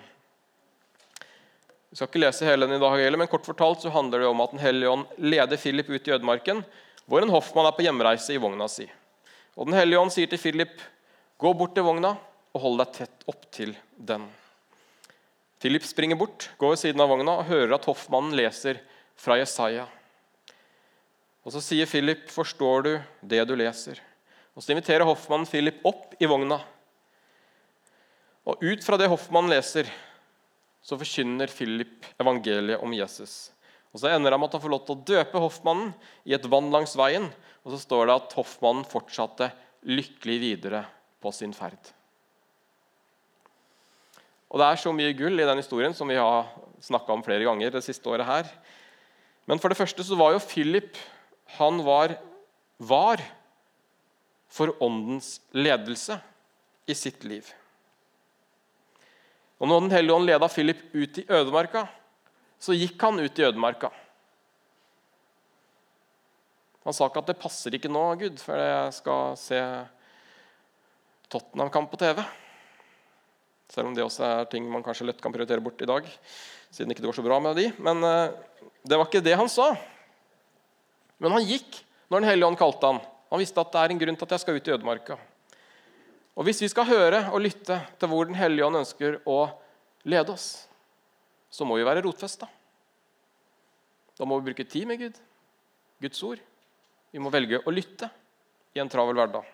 Vi 1.92 2.00
skal 2.00 2.08
ikke 2.08 2.22
lese 2.24 2.48
hele 2.48 2.64
den 2.64 2.78
i 2.78 2.80
dag, 2.80 3.04
men 3.20 3.28
kort 3.28 3.44
fortalt 3.44 3.84
så 3.84 3.92
handler 3.92 4.24
det 4.24 4.32
om 4.32 4.40
at 4.40 4.56
Den 4.56 4.64
hellige 4.64 4.94
ånd 4.96 5.04
leder 5.20 5.60
Philip 5.60 5.92
ut 5.92 6.08
i 6.08 6.16
ødemarken, 6.16 6.64
hvor 7.04 7.28
en 7.28 7.36
hoffmann 7.36 7.68
er 7.68 7.76
på 7.76 7.84
hjemreise 7.84 8.32
i 8.32 8.40
vogna 8.40 8.72
si. 8.72 8.88
Og 9.60 9.68
Den 9.68 9.76
hellige 9.82 10.00
ånd 10.00 10.16
sier 10.16 10.32
til 10.32 10.40
Philip, 10.40 10.80
'Gå 11.36 11.52
bort 11.52 11.76
til 11.76 11.84
vogna 11.84 12.16
og 12.56 12.62
hold 12.62 12.78
deg 12.78 12.94
tett 12.94 13.28
opp 13.28 13.52
til 13.52 13.76
den'. 14.00 14.30
Philip 15.60 15.84
springer 15.84 16.16
bort, 16.16 16.52
går 16.58 16.70
ved 16.70 16.80
siden 16.80 17.02
av 17.02 17.10
vogna 17.10 17.36
og 17.44 17.52
hører 17.52 17.76
at 17.76 17.84
hoffmannen 17.84 18.32
leser 18.32 18.80
fra 19.18 19.36
Jesaja. 19.36 19.90
Og 21.42 21.52
Så 21.52 21.62
sier 21.62 21.86
Philip, 21.86 22.30
'Forstår 22.30 22.84
du 22.84 23.02
det 23.22 23.48
du 23.48 23.56
leser?' 23.56 24.00
Og 24.56 24.62
Så 24.62 24.74
inviterer 24.74 25.06
hoffmannen 25.06 25.48
Philip 25.48 25.80
opp 25.86 26.14
i 26.20 26.26
vogna. 26.26 26.60
Og 28.46 28.58
ut 28.62 28.84
fra 28.84 28.98
det 28.98 29.08
hoffmannen 29.10 29.50
leser, 29.50 29.88
så 30.84 30.98
forkynner 30.98 31.48
Philip 31.48 32.06
evangeliet 32.20 32.82
om 32.82 32.92
Jesus. 32.94 33.52
Og 33.94 34.00
Så 34.00 34.10
ender 34.10 34.32
han 34.32 34.40
med 34.40 34.50
at 34.50 34.58
han 34.58 34.62
får 34.62 34.74
lov 34.74 34.86
til 34.86 34.96
å 34.96 35.06
døpe 35.06 35.40
hoffmannen 35.40 35.94
i 36.26 36.34
et 36.34 36.46
vann 36.46 36.72
langs 36.72 36.96
veien. 36.96 37.32
Og 37.64 37.74
så 37.74 37.80
står 37.80 38.08
det 38.08 38.16
at 38.16 38.34
hoffmannen 38.34 38.88
fortsatte 38.88 39.52
lykkelig 39.84 40.38
videre 40.42 40.86
på 41.22 41.32
sin 41.34 41.54
ferd. 41.54 41.80
Og 44.52 44.60
Det 44.60 44.68
er 44.68 44.76
så 44.84 44.92
mye 44.92 45.16
gull 45.16 45.40
i 45.40 45.48
den 45.48 45.62
historien 45.62 45.94
som 45.96 46.10
vi 46.12 46.20
har 46.20 46.50
snakka 46.82 47.14
om 47.14 47.24
flere 47.24 47.46
ganger 47.48 47.72
det 47.72 47.84
siste 47.86 48.10
året 48.10 48.26
her. 48.28 48.50
Men 49.48 49.60
for 49.60 49.70
det 49.70 49.80
første 49.80 50.04
så 50.04 50.18
var 50.18 50.34
jo 50.34 50.44
Philip 50.44 50.98
han 51.58 51.82
var, 51.86 52.16
var 52.78 53.24
for 54.52 54.76
åndens 54.84 55.40
ledelse 55.56 56.20
i 56.90 56.96
sitt 56.98 57.24
liv. 57.24 57.48
Og 59.62 59.70
når 59.70 59.84
Den 59.86 59.94
hellige 59.94 60.16
ånd 60.18 60.26
leda 60.28 60.50
Philip 60.50 60.82
ut 60.94 61.20
i 61.22 61.28
ødemarka, 61.30 61.86
så 62.62 62.76
gikk 62.76 63.02
han 63.02 63.20
ut 63.22 63.40
i 63.40 63.46
ødemarka. 63.46 63.92
Han 66.82 66.94
sa 66.94 67.06
ikke 67.06 67.22
at 67.22 67.28
'det 67.30 67.42
passer 67.42 67.76
ikke 67.78 67.92
nå, 67.92 68.16
Gud, 68.18 68.40
for 68.42 68.58
jeg 68.58 68.94
skal 68.94 69.38
se 69.38 69.60
Tottenham-kamp 71.30 71.92
på 71.92 71.98
TV'. 72.02 72.26
Selv 73.70 73.88
om 73.88 73.94
det 73.96 74.04
også 74.04 74.24
er 74.26 74.50
ting 74.52 74.66
man 74.68 74.84
kanskje 74.84 75.06
lett 75.06 75.22
kan 75.22 75.32
prioritere 75.32 75.62
bort 75.62 75.82
i 75.82 75.86
dag. 75.86 76.04
siden 76.72 76.92
ikke 76.92 77.02
det 77.02 77.10
går 77.12 77.20
så 77.20 77.24
bra 77.24 77.40
med 77.40 77.56
de. 77.56 77.72
Men 77.80 78.04
uh, 78.04 78.32
det 78.84 78.98
var 78.98 79.06
ikke 79.06 79.24
det 79.24 79.38
han 79.38 79.50
sa. 79.50 79.76
Men 81.22 81.38
han 81.38 81.46
gikk 81.46 81.84
når 82.12 82.24
Den 82.24 82.28
hellige 82.28 82.48
ånd 82.50 82.60
kalte 82.60 82.90
han. 82.90 83.00
Han 83.32 83.40
visste 83.40 83.62
at 83.62 83.70
det 83.72 83.82
er 83.82 83.94
en 83.94 84.00
grunn 84.02 84.18
til 84.20 84.28
at 84.28 84.34
jeg 84.36 84.44
skal 84.44 84.58
ut 84.58 84.68
i 84.68 84.74
ødemarka. 84.74 85.16
Og 86.36 86.48
Hvis 86.48 86.62
vi 86.64 86.72
skal 86.72 86.90
høre 86.90 87.22
og 87.32 87.44
lytte 87.44 87.78
til 88.00 88.12
hvor 88.12 88.28
Den 88.28 88.40
hellige 88.40 88.66
ånd 88.66 88.82
ønsker 88.82 89.22
å 89.30 89.46
lede 90.04 90.34
oss, 90.34 90.66
så 91.52 91.68
må 91.68 91.78
vi 91.78 91.86
være 91.88 92.04
rotfesta. 92.04 92.50
Da 94.18 94.28
må 94.28 94.40
vi 94.40 94.52
bruke 94.52 94.68
tid 94.68 94.88
med 94.90 95.00
Gud, 95.00 95.16
Guds 96.02 96.24
ord. 96.26 96.42
Vi 97.12 97.20
må 97.20 97.32
velge 97.32 97.62
å 97.64 97.74
lytte 97.74 98.10
i 98.76 98.82
en 98.82 98.90
travel 98.92 99.18
hverdag. 99.18 99.48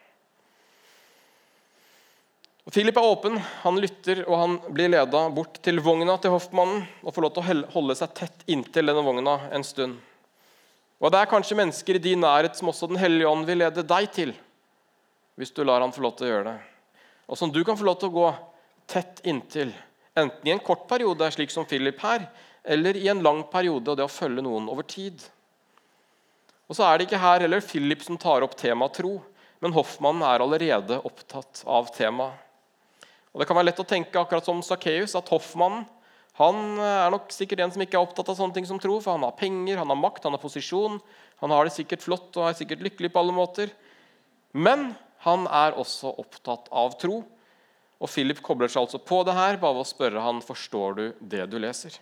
Og 2.68 2.74
Philip 2.76 2.98
er 3.00 3.08
åpen, 3.08 3.38
han 3.64 3.80
lytter, 3.80 4.26
og 4.28 4.42
han 4.42 4.58
blir 4.76 4.92
leda 4.92 5.22
bort 5.32 5.62
til 5.64 5.80
vogna 5.80 6.18
til 6.20 6.34
hoffmannen 6.36 6.84
og 7.00 7.14
får 7.16 7.24
lov 7.24 7.38
til 7.38 7.62
å 7.64 7.70
holde 7.78 7.96
seg 7.96 8.18
tett 8.18 8.44
inntil 8.52 8.92
denne 8.92 9.06
vogna 9.06 9.38
en 9.56 9.64
stund. 9.64 9.96
Og 10.98 11.12
Det 11.14 11.20
er 11.20 11.30
kanskje 11.30 11.58
mennesker 11.58 11.98
i 11.98 12.02
din 12.02 12.24
nærhet 12.26 12.58
som 12.58 12.70
også 12.72 12.90
Den 12.90 12.98
hellige 12.98 13.30
ånd 13.30 13.46
vil 13.46 13.62
lede 13.62 13.86
deg 13.86 14.12
til 14.14 14.36
hvis 15.38 15.52
du 15.54 15.62
lar 15.62 15.84
han 15.84 15.94
få 15.94 16.02
lov 16.02 16.16
til 16.18 16.26
å 16.26 16.30
gjøre 16.32 16.46
det. 16.48 16.60
Og 17.30 17.38
som 17.38 17.52
du 17.54 17.60
kan 17.62 17.78
få 17.78 17.86
lov 17.86 18.00
til 18.02 18.10
å 18.10 18.16
gå 18.16 18.30
tett 18.90 19.20
inntil, 19.22 19.70
enten 20.18 20.50
i 20.50 20.54
en 20.56 20.62
kort 20.66 20.88
periode, 20.90 21.28
slik 21.30 21.54
som 21.54 21.68
Philip 21.70 22.00
her, 22.02 22.24
eller 22.66 22.98
i 22.98 23.06
en 23.12 23.22
lang 23.22 23.44
periode, 23.52 23.86
og 23.86 24.00
det 24.00 24.08
å 24.08 24.10
følge 24.10 24.42
noen 24.42 24.66
over 24.74 24.88
tid. 24.90 25.22
Og 26.66 26.74
så 26.74 26.88
er 26.88 26.98
det 26.98 27.06
ikke 27.06 27.22
her 27.22 27.46
heller 27.46 27.62
Philip 27.62 28.02
som 28.02 28.18
tar 28.18 28.42
opp 28.48 28.58
temaet 28.58 28.98
tro, 28.98 29.14
men 29.62 29.78
Hoffmannen 29.78 30.26
er 30.26 30.42
allerede 30.42 30.98
opptatt 31.06 31.62
av 31.70 31.94
temaet. 31.94 32.34
Og 33.30 33.44
Det 33.44 33.48
kan 33.48 33.60
være 33.60 33.70
lett 33.70 33.84
å 33.84 33.86
tenke 33.86 34.18
akkurat 34.18 34.50
som 34.50 34.66
Sakkeus, 34.66 35.14
at 35.14 35.30
hoffmannen 35.30 35.86
han 36.38 36.58
er 36.78 37.10
nok 37.10 37.32
sikkert 37.34 37.64
en 37.64 37.72
som 37.74 37.82
ikke 37.82 37.98
er 37.98 38.06
opptatt 38.06 38.28
av 38.30 38.38
sånne 38.38 38.54
ting 38.54 38.68
som 38.70 38.78
tro, 38.82 39.00
for 39.02 39.16
han 39.16 39.26
har 39.26 39.38
penger, 39.40 39.80
han 39.82 39.90
har 39.90 39.98
makt, 39.98 40.28
han 40.28 40.36
har 40.36 40.42
posisjon, 40.42 41.00
han 41.42 41.54
har 41.54 41.66
det 41.66 41.74
sikkert 41.74 42.04
flott 42.06 42.38
og 42.38 42.46
er 42.46 42.58
sikkert 42.60 42.84
lykkelig 42.86 43.10
på 43.14 43.24
alle 43.24 43.34
måter. 43.34 43.72
Men 44.54 44.92
han 45.26 45.48
er 45.50 45.78
også 45.78 46.14
opptatt 46.22 46.70
av 46.70 46.94
tro. 47.02 47.24
Og 47.98 48.12
Philip 48.14 48.44
kobler 48.46 48.70
seg 48.70 48.84
altså 48.84 49.02
på 49.02 49.24
det 49.26 49.34
her 49.34 49.58
bare 49.58 49.80
ved 49.80 49.88
å 49.88 49.90
spørre 49.90 50.22
han, 50.22 50.44
forstår 50.46 50.98
du 51.00 51.04
det 51.34 51.48
du 51.50 51.58
leser. 51.62 51.98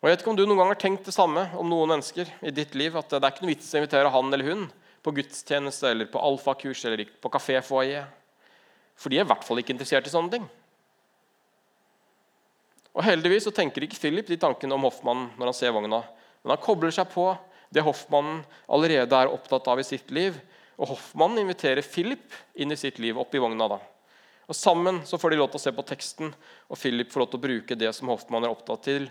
Og 0.00 0.08
Jeg 0.08 0.14
vet 0.14 0.22
ikke 0.22 0.32
om 0.32 0.38
du 0.38 0.44
noen 0.46 0.60
gang 0.60 0.72
har 0.72 0.80
tenkt 0.80 1.08
det 1.08 1.16
samme 1.16 1.48
om 1.60 1.68
noen 1.68 1.96
mennesker 1.96 2.28
i 2.46 2.52
ditt 2.54 2.76
liv. 2.78 2.96
At 2.96 3.12
det 3.12 3.20
er 3.20 3.32
ikke 3.32 3.44
noe 3.44 3.52
vits 3.52 3.72
å 3.74 3.80
invitere 3.80 4.12
han 4.12 4.32
eller 4.32 4.48
hun 4.48 4.68
på 5.04 5.12
gudstjeneste 5.16 5.92
eller 5.92 6.08
på 6.10 6.20
alfakurs 6.24 6.84
eller 6.88 7.04
på 7.20 7.32
kaféfoajé. 7.32 8.04
For 8.96 9.12
de 9.12 9.20
er 9.20 9.26
i 9.26 9.28
hvert 9.28 9.44
fall 9.44 9.60
ikke 9.60 9.76
interessert 9.76 10.08
i 10.08 10.12
sånne 10.12 10.32
ting. 10.32 10.46
Og 12.96 13.04
Heldigvis 13.04 13.44
så 13.44 13.52
tenker 13.52 13.84
ikke 13.84 13.98
Philip 14.00 14.28
de 14.30 14.38
tankene 14.40 14.76
om 14.76 14.86
hoffmannen 14.88 15.28
når 15.36 15.50
han 15.50 15.56
ser 15.58 15.74
vogna. 15.76 16.00
Men 16.42 16.54
han 16.54 16.64
kobler 16.64 16.94
seg 16.94 17.10
på 17.12 17.28
det 17.74 17.84
hoffmannen 17.84 18.40
allerede 18.72 19.18
er 19.18 19.32
opptatt 19.32 19.66
av 19.68 19.80
i 19.82 19.86
sitt 19.86 20.12
liv. 20.14 20.38
Og 20.76 20.92
Hoffmannen 20.92 21.42
inviterer 21.42 21.84
Philip 21.84 22.32
inn 22.54 22.72
i 22.72 22.78
sitt 22.78 23.00
liv, 23.02 23.16
opp 23.18 23.34
i 23.34 23.40
vogna. 23.42 23.68
da. 23.68 23.78
Og 24.46 24.56
Sammen 24.56 25.02
så 25.08 25.18
får 25.18 25.32
de 25.32 25.40
lov 25.40 25.50
til 25.50 25.60
å 25.60 25.64
se 25.64 25.72
på 25.74 25.84
teksten, 25.88 26.32
og 26.68 26.78
Philip 26.78 27.10
får 27.12 27.24
lov 27.24 27.30
til 27.32 27.40
å 27.40 27.46
bruke 27.46 27.78
det 27.78 27.92
som 27.96 28.12
hoffmannen 28.12 28.48
er 28.48 28.54
opptatt 28.54 28.84
til, 28.86 29.08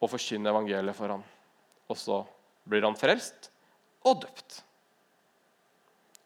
og 0.00 0.10
forkynne 0.10 0.48
evangeliet 0.50 0.96
for 0.96 1.12
ham. 1.12 1.24
Og 1.90 1.98
så 1.98 2.22
blir 2.64 2.86
han 2.86 2.96
frelst 2.96 3.50
og 4.06 4.22
døpt. 4.22 4.62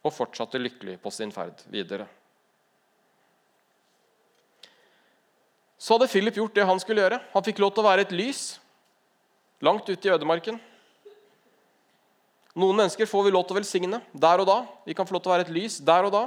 Og 0.05 0.13
fortsatte 0.13 0.61
lykkelig 0.61 1.01
på 1.03 1.11
sin 1.11 1.33
ferd 1.35 1.65
videre. 1.73 2.07
Så 5.85 5.93
hadde 5.93 6.09
Philip 6.09 6.39
gjort 6.39 6.55
det 6.57 6.65
han 6.65 6.79
skulle 6.81 7.03
gjøre. 7.05 7.19
Han 7.35 7.45
fikk 7.45 7.59
lov 7.61 7.75
til 7.75 7.83
å 7.83 7.89
være 7.91 8.07
et 8.07 8.13
lys 8.17 8.55
langt 9.65 9.89
ute 9.91 10.09
i 10.09 10.13
ødemarken. 10.15 10.57
Noen 12.55 12.79
mennesker 12.79 13.09
får 13.11 13.27
vi 13.27 13.33
lov 13.35 13.45
til 13.45 13.57
å 13.57 13.59
velsigne 13.59 14.01
der 14.13 14.41
og 14.41 14.49
da. 14.49 14.57
Vi 14.87 14.97
kan 14.97 15.05
få 15.05 15.17
lov 15.17 15.25
til 15.25 15.33
å 15.33 15.35
være 15.35 15.47
et 15.49 15.53
lys 15.53 15.77
der 15.85 16.09
og 16.09 16.15
da. 16.15 16.23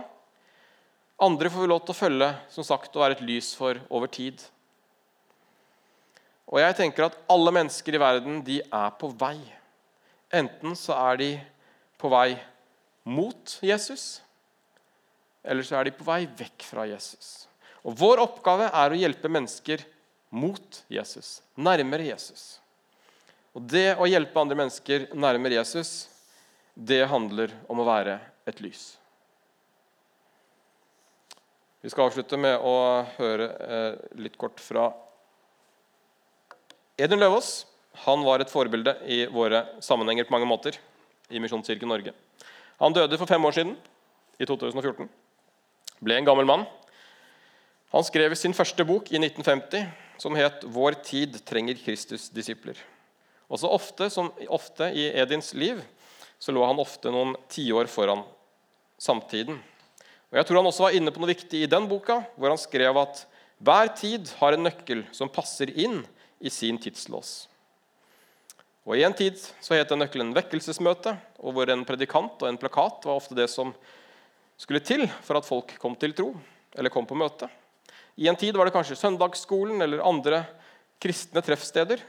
Andre 1.26 1.50
får 1.50 1.66
vi 1.66 1.72
lov 1.72 1.82
til 1.82 1.96
å 1.96 1.98
følge 1.98 2.30
som 2.54 2.68
sagt, 2.68 2.94
og 2.94 3.02
være 3.02 3.18
et 3.18 3.26
lys 3.26 3.50
for 3.58 3.80
over 3.90 4.12
tid. 4.14 4.44
Og 6.52 6.62
jeg 6.62 6.78
tenker 6.78 7.08
at 7.08 7.18
Alle 7.32 7.56
mennesker 7.58 7.98
i 7.98 8.04
verden 8.04 8.44
de 8.46 8.60
er 8.62 8.94
på 9.02 9.10
vei. 9.18 9.40
Enten 10.38 10.78
så 10.78 10.94
er 11.00 11.22
de 11.24 11.32
på 11.98 12.14
vei 12.14 12.38
mot 13.08 13.58
Jesus, 13.64 14.20
eller 15.42 15.66
så 15.66 15.80
er 15.80 15.88
de 15.88 15.98
på 15.98 16.06
vei 16.06 16.26
vekk 16.28 16.68
fra 16.68 16.86
Jesus. 16.86 17.48
Og 17.86 17.98
Vår 18.00 18.22
oppgave 18.24 18.70
er 18.72 18.94
å 18.94 19.00
hjelpe 19.00 19.32
mennesker 19.32 19.84
mot 20.34 20.82
Jesus, 20.92 21.42
nærmere 21.56 22.10
Jesus. 22.10 22.58
Og 23.56 23.66
Det 23.66 23.96
å 23.98 24.08
hjelpe 24.10 24.40
andre 24.42 24.58
mennesker 24.60 25.10
nærmere 25.18 25.60
Jesus 25.60 26.08
det 26.78 27.08
handler 27.10 27.54
om 27.72 27.80
å 27.82 27.88
være 27.88 28.20
et 28.46 28.60
lys. 28.62 28.92
Vi 31.82 31.90
skal 31.90 32.10
avslutte 32.10 32.38
med 32.38 32.60
å 32.62 32.76
høre 33.18 33.48
eh, 33.48 33.94
litt 34.22 34.38
kort 34.38 34.62
fra 34.62 34.92
Edun 36.98 37.22
Løvaas. 37.22 37.66
Han 38.06 38.26
var 38.26 38.44
et 38.44 38.52
forbilde 38.52 38.94
i 39.10 39.24
våre 39.34 39.64
sammenhenger 39.82 40.28
på 40.28 40.36
mange 40.36 40.50
måter 40.50 40.78
i 41.34 41.42
Misjonskirken 41.42 41.90
Norge. 41.90 42.14
Han 42.82 42.94
døde 42.94 43.18
for 43.18 43.30
fem 43.30 43.46
år 43.46 43.56
siden, 43.58 43.74
i 44.38 44.46
2014. 44.46 45.08
Ble 46.06 46.20
en 46.20 46.28
gammel 46.28 46.46
mann. 46.46 46.66
Han 47.96 48.04
skrev 48.04 48.36
sin 48.36 48.56
første 48.56 48.84
bok 48.84 49.12
i 49.14 49.20
1950, 49.20 49.88
som 50.20 50.36
het 50.36 50.64
'Vår 50.64 51.04
tid 51.04 51.46
trenger 51.46 51.76
Kristus-disipler'. 51.76 52.78
Også 53.50 53.70
ofte, 53.72 54.10
som 54.10 54.32
ofte 54.50 54.92
i 54.94 55.08
Edins 55.16 55.54
liv 55.54 55.82
så 56.40 56.52
lå 56.52 56.66
han 56.66 56.80
ofte 56.80 57.12
noen 57.12 57.36
tiår 57.50 57.88
foran 57.88 58.24
samtiden. 59.00 59.58
Og 60.32 60.38
Jeg 60.38 60.46
tror 60.46 60.58
han 60.58 60.70
også 60.70 60.84
var 60.84 60.96
inne 60.98 61.12
på 61.12 61.20
noe 61.20 61.32
viktig 61.32 61.64
i 61.64 61.70
den 61.70 61.88
boka, 61.88 62.26
hvor 62.36 62.50
han 62.50 62.58
skrev 62.58 62.98
at 62.98 63.26
hver 63.64 63.88
tid 63.96 64.30
har 64.42 64.54
en 64.54 64.64
nøkkel 64.68 65.06
som 65.16 65.30
passer 65.30 65.72
inn 65.72 66.06
i 66.40 66.50
sin 66.50 66.78
tidslås. 66.78 67.48
Og 68.86 68.98
I 68.98 69.04
en 69.04 69.14
tid 69.14 69.36
så 69.36 69.76
het 69.76 69.90
den 69.90 70.00
nøkkelen 70.00 70.36
vekkelsesmøte, 70.36 71.18
og 71.40 71.54
hvor 71.54 71.70
en 71.72 71.86
predikant 71.88 72.42
og 72.42 72.50
en 72.50 72.60
plakat 72.60 73.08
var 73.08 73.16
ofte 73.16 73.36
det 73.36 73.50
som 73.50 73.74
skulle 74.58 74.84
til 74.84 75.08
for 75.24 75.40
at 75.40 75.48
folk 75.48 75.74
kom 75.80 75.96
til 75.96 76.14
tro 76.14 76.36
eller 76.76 76.94
kom 76.94 77.08
på 77.08 77.18
møte. 77.18 77.50
I 78.18 78.28
en 78.28 78.38
tid 78.40 78.58
var 78.58 78.66
det 78.66 78.74
kanskje 78.74 78.98
søndagsskolen 78.98 79.82
eller 79.86 80.02
andre 80.06 80.42
kristne 81.02 81.44
treffsteder 81.46 82.02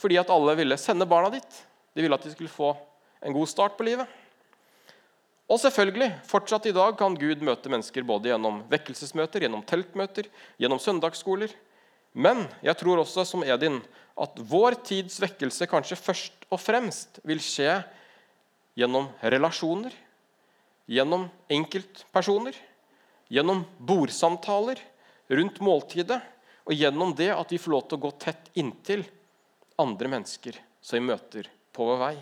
fordi 0.00 0.16
at 0.16 0.30
alle 0.32 0.54
ville 0.56 0.78
sende 0.80 1.04
barna 1.08 1.28
dit. 1.34 1.58
De 1.92 2.00
ville 2.00 2.16
at 2.16 2.24
de 2.24 2.32
skulle 2.32 2.52
få 2.52 2.72
en 3.20 3.34
god 3.36 3.48
start 3.50 3.76
på 3.76 3.84
livet. 3.84 4.08
Og 5.50 5.58
selvfølgelig, 5.60 6.08
fortsatt 6.30 6.68
i 6.70 6.72
dag 6.72 6.94
kan 6.96 7.16
Gud 7.18 7.42
møte 7.44 7.68
mennesker 7.68 8.06
både 8.06 8.30
gjennom 8.30 8.62
vekkelsesmøter, 8.70 9.44
gjennom 9.44 9.64
teltmøter, 9.66 10.30
gjennom 10.62 10.80
søndagsskoler. 10.80 11.52
Men 12.14 12.46
jeg 12.64 12.78
tror 12.80 13.02
også, 13.02 13.26
som 13.26 13.44
Edin, 13.44 13.80
at 14.16 14.40
vår 14.48 14.78
tids 14.86 15.18
vekkelse 15.20 15.68
kanskje 15.68 15.98
først 15.98 16.46
og 16.48 16.62
fremst 16.62 17.20
vil 17.26 17.42
skje 17.42 17.80
gjennom 18.78 19.10
relasjoner, 19.20 19.92
gjennom 20.90 21.26
enkeltpersoner, 21.52 22.56
gjennom 23.30 23.66
bordsamtaler 23.76 24.80
rundt 25.30 25.60
måltidet, 25.62 26.20
og 26.66 26.76
gjennom 26.76 27.14
det 27.16 27.30
at 27.34 27.52
vi 27.52 27.58
får 27.58 27.72
lov 27.72 27.86
til 27.88 27.98
å 27.98 28.04
gå 28.04 28.10
tett 28.20 28.50
inntil 28.58 29.04
andre 29.80 30.10
mennesker 30.12 30.58
som 30.82 30.98
vi 30.98 31.08
møter 31.08 31.48
på 31.74 31.86
vår 31.86 32.00
vei. 32.00 32.16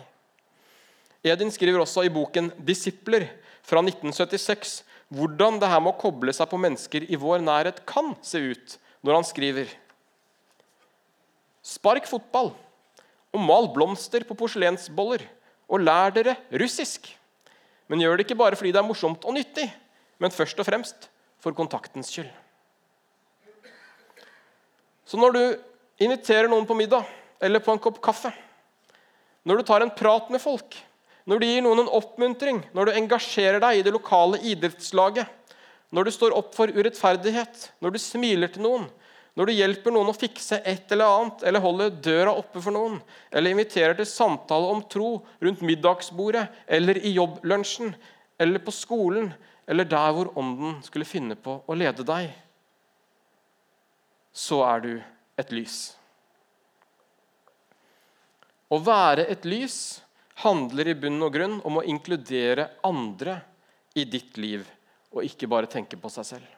Edin 1.27 1.51
skriver 1.51 1.83
også 1.83 2.05
i 2.07 2.13
boken 2.13 2.53
'Disipler' 2.55 3.27
fra 3.65 3.81
1976 3.83 4.79
hvordan 5.09 5.59
det 5.59 5.69
her 5.69 5.81
med 5.81 5.93
å 5.93 5.99
koble 5.99 6.33
seg 6.33 6.47
på 6.49 6.59
mennesker 6.61 7.05
i 7.09 7.17
vår 7.19 7.41
nærhet 7.43 7.81
kan 7.89 8.13
se 8.21 8.39
ut, 8.39 8.77
når 9.01 9.19
han 9.19 9.27
skriver 9.27 9.71
Spark 11.65 12.07
fotball 12.07 12.53
og 13.35 13.41
mal 13.43 13.67
blomster 13.73 14.23
på 14.25 14.37
porselensboller, 14.37 15.21
og 15.69 15.83
lær 15.83 16.13
dere 16.15 16.33
russisk. 16.57 17.11
Men 17.89 18.01
gjør 18.01 18.17
det 18.17 18.25
ikke 18.25 18.39
bare 18.39 18.57
fordi 18.57 18.71
det 18.73 18.81
er 18.81 18.87
morsomt 18.87 19.25
og 19.27 19.35
nyttig, 19.35 19.67
men 20.17 20.33
først 20.33 20.57
og 20.57 20.65
fremst 20.65 21.09
for 21.41 21.53
kontaktens 21.57 22.09
skyld. 22.09 22.31
Så 25.09 25.17
når 25.17 25.33
du 25.33 25.41
inviterer 26.05 26.49
noen 26.51 26.67
på 26.69 26.77
middag 26.77 27.07
eller 27.41 27.63
på 27.65 27.73
en 27.73 27.81
kopp 27.81 27.97
kaffe, 28.03 28.29
når 29.47 29.57
du 29.57 29.65
tar 29.65 29.81
en 29.81 29.93
prat 29.95 30.27
med 30.29 30.41
folk, 30.43 30.75
når 31.25 31.41
du 31.41 31.45
gir 31.47 31.63
noen 31.65 31.81
en 31.81 31.91
oppmuntring, 31.97 32.61
når 32.77 32.89
du 32.89 32.97
engasjerer 32.99 33.57
deg 33.63 33.79
i 33.79 33.83
det 33.87 33.93
lokale 33.95 34.37
idrettslaget, 34.51 35.25
når 35.89 36.05
du 36.05 36.11
står 36.13 36.35
opp 36.37 36.53
for 36.53 36.69
urettferdighet, 36.69 37.71
når 37.81 37.95
du 37.95 37.99
smiler 38.01 38.51
til 38.53 38.67
noen, 38.67 38.85
når 39.33 39.49
du 39.49 39.55
hjelper 39.55 39.93
noen 39.95 40.11
å 40.11 40.17
fikse 40.17 40.59
et 40.67 40.91
eller 40.93 41.09
annet, 41.09 41.43
eller 41.47 41.63
holder 41.63 41.97
døra 42.05 42.35
oppe 42.37 42.61
for 42.61 42.75
noen, 42.75 42.99
eller 43.31 43.55
inviterer 43.55 43.97
til 43.97 44.09
samtale 44.09 44.69
om 44.73 44.83
tro 44.91 45.15
rundt 45.41 45.63
middagsbordet 45.65 46.45
eller 46.67 46.99
i 47.01 47.15
jobblunsjen 47.15 47.95
eller 48.39 48.61
på 48.61 48.73
skolen 48.75 49.31
eller 49.69 49.89
der 49.89 50.13
hvor 50.13 50.31
Ånden 50.37 50.79
skulle 50.85 51.07
finne 51.07 51.37
på 51.39 51.59
å 51.65 51.77
lede 51.77 52.05
deg, 52.05 52.29
så 54.33 54.61
er 54.67 54.83
du 54.83 54.91
et 55.39 55.55
lys. 55.55 55.79
Å 58.69 58.77
være 58.85 59.25
et 59.33 59.47
lys 59.49 59.79
handler 60.43 60.91
i 60.91 60.97
bunn 60.99 61.19
og 61.25 61.33
grunn 61.33 61.57
om 61.67 61.79
å 61.79 61.85
inkludere 61.89 62.69
andre 62.85 63.39
i 63.97 64.05
ditt 64.05 64.37
liv, 64.37 64.63
og 65.11 65.25
ikke 65.25 65.49
bare 65.49 65.69
tenke 65.71 65.97
på 65.99 66.11
seg 66.13 66.27
selv. 66.35 66.55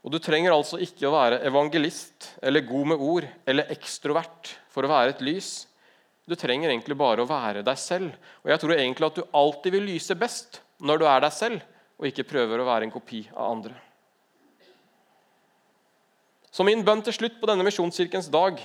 Og 0.00 0.14
Du 0.14 0.18
trenger 0.22 0.54
altså 0.54 0.78
ikke 0.80 1.08
å 1.08 1.12
være 1.12 1.42
evangelist 1.44 2.30
eller 2.40 2.64
god 2.64 2.86
med 2.94 3.02
ord 3.04 3.26
eller 3.44 3.68
ekstrovert 3.74 4.54
for 4.72 4.86
å 4.86 4.90
være 4.90 5.12
et 5.12 5.20
lys. 5.26 5.50
Du 6.24 6.32
trenger 6.38 6.70
egentlig 6.70 6.96
bare 6.96 7.20
å 7.20 7.28
være 7.28 7.60
deg 7.66 7.78
selv. 7.78 8.14
Og 8.40 8.48
jeg 8.48 8.62
tror 8.62 8.78
egentlig 8.78 9.10
at 9.10 9.20
du 9.20 9.36
alltid 9.36 9.76
vil 9.76 9.88
lyse 9.90 10.16
best 10.16 10.62
når 10.80 11.02
du 11.02 11.04
er 11.04 11.20
deg 11.26 11.34
selv, 11.36 11.60
og 12.00 12.08
ikke 12.08 12.24
prøver 12.24 12.62
å 12.62 12.66
være 12.66 12.88
en 12.88 12.94
kopi 12.94 13.26
av 13.34 13.52
andre. 13.52 13.76
Så 16.50 16.64
min 16.66 16.80
bønn 16.82 17.02
til 17.04 17.14
slutt 17.14 17.36
på 17.38 17.46
denne 17.46 17.64
misjonskirkens 17.66 18.30
dag 18.32 18.58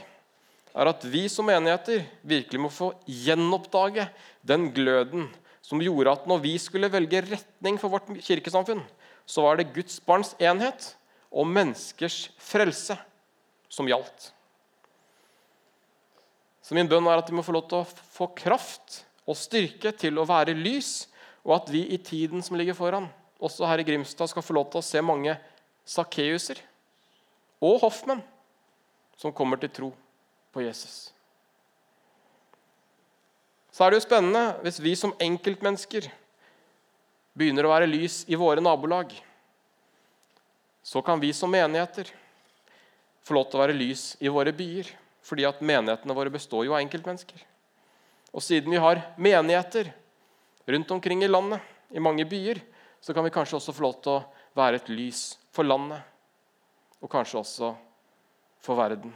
er 0.76 0.90
at 0.90 1.04
vi 1.08 1.26
som 1.32 1.46
menigheter 1.48 2.06
virkelig 2.26 2.62
må 2.64 2.72
få 2.74 2.94
gjenoppdage 3.06 4.08
den 4.48 4.70
gløden 4.76 5.28
som 5.66 5.82
gjorde 5.84 6.14
at 6.16 6.30
når 6.30 6.42
vi 6.44 6.54
skulle 6.62 6.92
velge 6.94 7.24
retning 7.26 7.78
for 7.82 7.92
vårt 7.94 8.08
kirkesamfunn, 8.24 8.84
så 9.26 9.44
var 9.46 9.60
det 9.60 9.72
Guds 9.76 10.00
barns 10.06 10.34
enhet 10.40 10.94
og 11.34 11.50
menneskers 11.50 12.30
frelse 12.40 12.98
som 13.70 13.90
gjaldt. 13.90 14.32
Så 16.66 16.78
min 16.78 16.90
bønn 16.90 17.06
er 17.10 17.22
at 17.22 17.30
vi 17.30 17.36
må 17.38 17.44
få 17.46 17.54
lov 17.54 17.68
til 17.70 17.84
å 17.84 18.08
få 18.16 18.32
kraft 18.38 19.04
og 19.26 19.38
styrke 19.38 19.92
til 19.98 20.18
å 20.18 20.26
være 20.30 20.56
lys, 20.58 21.10
og 21.46 21.60
at 21.60 21.70
vi 21.74 21.84
i 21.94 22.00
tiden 22.02 22.42
som 22.46 22.58
ligger 22.58 22.78
foran, 22.78 23.10
også 23.46 23.68
her 23.70 23.82
i 23.82 23.88
Grimstad, 23.88 24.30
skal 24.32 24.46
få 24.46 24.56
lov 24.58 24.70
til 24.72 24.82
å 24.82 24.86
se 24.86 25.02
mange 25.06 25.38
Sakkeuser 25.86 26.60
og 27.62 27.84
hoffmenn 27.84 28.24
som 29.16 29.34
kommer 29.36 29.60
til 29.62 29.72
tro 29.72 29.90
på 30.54 30.64
Jesus. 30.66 31.12
Så 33.76 33.84
er 33.84 33.92
det 33.92 34.00
jo 34.00 34.08
spennende 34.08 34.44
hvis 34.64 34.82
vi 34.82 34.96
som 34.98 35.14
enkeltmennesker 35.22 36.08
begynner 37.36 37.68
å 37.68 37.74
være 37.74 37.90
lys 37.92 38.24
i 38.32 38.38
våre 38.40 38.64
nabolag. 38.64 39.12
Så 40.86 41.02
kan 41.04 41.20
vi 41.20 41.34
som 41.36 41.52
menigheter 41.52 42.08
få 43.26 43.36
lov 43.36 43.50
til 43.50 43.60
å 43.60 43.64
være 43.66 43.76
lys 43.76 44.14
i 44.24 44.32
våre 44.32 44.54
byer. 44.56 44.94
Fordi 45.26 45.46
at 45.48 45.62
menighetene 45.66 46.16
våre 46.16 46.32
består 46.32 46.68
jo 46.68 46.76
av 46.76 46.84
enkeltmennesker. 46.84 47.40
Og 48.36 48.44
siden 48.46 48.72
vi 48.72 48.82
har 48.82 49.02
menigheter 49.18 49.90
rundt 50.70 50.92
omkring 50.94 51.24
i 51.26 51.30
landet, 51.30 51.62
i 51.90 52.02
mange 52.02 52.26
byer, 52.30 52.62
så 53.06 53.14
kan 53.14 53.24
vi 53.24 53.30
kanskje 53.30 53.60
også 53.60 53.74
få 53.78 53.84
lov 53.84 54.00
til 54.02 54.16
å 54.16 54.22
være 54.58 54.80
et 54.80 54.88
lys 54.90 55.20
for 55.54 55.68
landet. 55.68 56.02
Og 57.06 57.12
kanskje 57.12 57.38
også 57.38 57.68
for 58.66 58.80
verden 58.80 59.12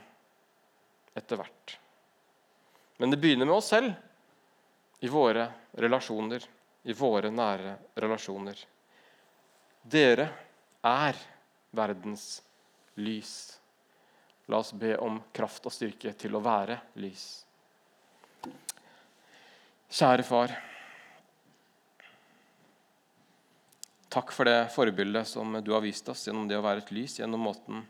etter 1.18 1.40
hvert. 1.40 1.74
Men 3.02 3.10
det 3.10 3.18
begynner 3.18 3.50
med 3.50 3.56
oss 3.56 3.72
selv, 3.74 3.96
i 5.02 5.10
våre 5.10 5.48
relasjoner, 5.82 6.46
i 6.86 6.94
våre 6.94 7.34
nære 7.34 7.74
relasjoner. 8.06 8.62
Dere 9.82 10.30
er 10.86 11.26
verdens 11.74 12.30
lys. 13.02 13.36
La 14.54 14.62
oss 14.62 14.70
be 14.70 15.00
om 15.02 15.18
kraft 15.34 15.66
og 15.66 15.74
styrke 15.74 16.14
til 16.14 16.38
å 16.38 16.46
være 16.46 16.78
lys. 17.02 17.30
Kjære 19.90 20.30
far. 20.30 20.60
Takk 24.10 24.32
for 24.34 24.50
det 24.50 24.72
forbildet 24.74 25.28
som 25.30 25.54
du 25.62 25.72
har 25.76 25.84
vist 25.86 26.08
oss 26.10 26.26
gjennom 26.28 26.48
det 26.50 26.58
å 26.58 26.66
være 26.66 26.82
et 26.82 26.94
lys, 26.96 27.20
gjennom 27.20 27.44
måten 27.46 27.84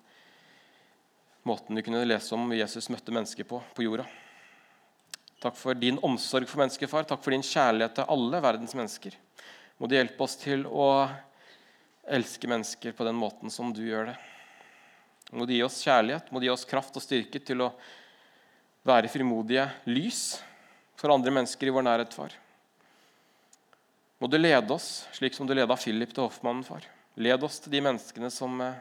måten 1.47 1.75
vi 1.75 1.81
kunne 1.81 2.03
lese 2.03 2.35
om 2.35 2.51
Jesus 2.53 2.89
møtte 2.91 3.13
mennesker 3.15 3.47
på 3.47 3.61
på 3.73 3.85
jorda. 3.85 4.03
Takk 5.39 5.55
for 5.55 5.77
din 5.79 5.97
omsorg 6.03 6.49
for 6.51 6.59
mennesker, 6.59 6.89
far. 6.91 7.07
Takk 7.07 7.23
for 7.23 7.31
din 7.31 7.45
kjærlighet 7.45 7.95
til 7.95 8.11
alle 8.11 8.41
verdens 8.43 8.75
mennesker. 8.75 9.15
Må 9.79 9.87
du 9.87 9.95
hjelpe 9.95 10.25
oss 10.25 10.35
til 10.41 10.65
å 10.67 11.07
elske 12.03 12.49
mennesker 12.51 12.91
på 12.97 13.07
den 13.07 13.15
måten 13.15 13.53
som 13.53 13.71
du 13.71 13.79
gjør 13.85 14.11
det. 14.11 14.17
Må 15.31 15.47
du 15.47 15.53
gi 15.53 15.63
oss 15.63 15.79
kjærlighet, 15.85 16.31
må 16.33 16.41
du 16.41 16.49
gi 16.49 16.51
oss 16.51 16.67
kraft 16.67 16.99
og 16.99 17.05
styrke 17.05 17.39
til 17.39 17.63
å 17.63 17.71
være 18.89 19.11
frimodige 19.13 19.69
lys 19.87 20.41
for 20.99 21.13
andre 21.13 21.31
mennesker 21.31 21.69
i 21.69 21.73
vår 21.73 21.85
nærhet, 21.87 22.15
far. 22.17 22.35
Må 24.19 24.27
du 24.27 24.37
lede 24.37 24.73
oss 24.73 25.07
slik 25.15 25.35
som 25.35 25.47
du 25.47 25.55
leda 25.55 25.75
Philip 25.79 26.11
til 26.13 26.25
hoffmannen, 26.25 26.65
far. 26.67 26.83
Led 27.19 27.43
oss 27.43 27.61
til 27.63 27.71
de 27.71 27.81
menneskene 27.83 28.29
som 28.31 28.59
eh, 28.63 28.79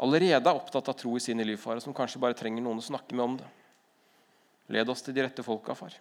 allerede 0.00 0.40
er 0.40 0.56
opptatt 0.56 0.88
av 0.88 0.96
tro 0.96 1.12
i 1.16 1.20
sine 1.20 1.44
liv, 1.44 1.60
far, 1.60 1.76
og 1.76 1.84
som 1.84 1.96
kanskje 1.96 2.20
bare 2.22 2.36
trenger 2.36 2.64
noen 2.64 2.80
å 2.80 2.86
snakke 2.86 3.16
med 3.16 3.24
om 3.24 3.36
det. 3.40 3.48
Led 4.72 4.88
oss 4.88 5.04
til 5.04 5.16
de 5.16 5.26
rette 5.26 5.44
folka, 5.44 5.76
far. 5.76 5.96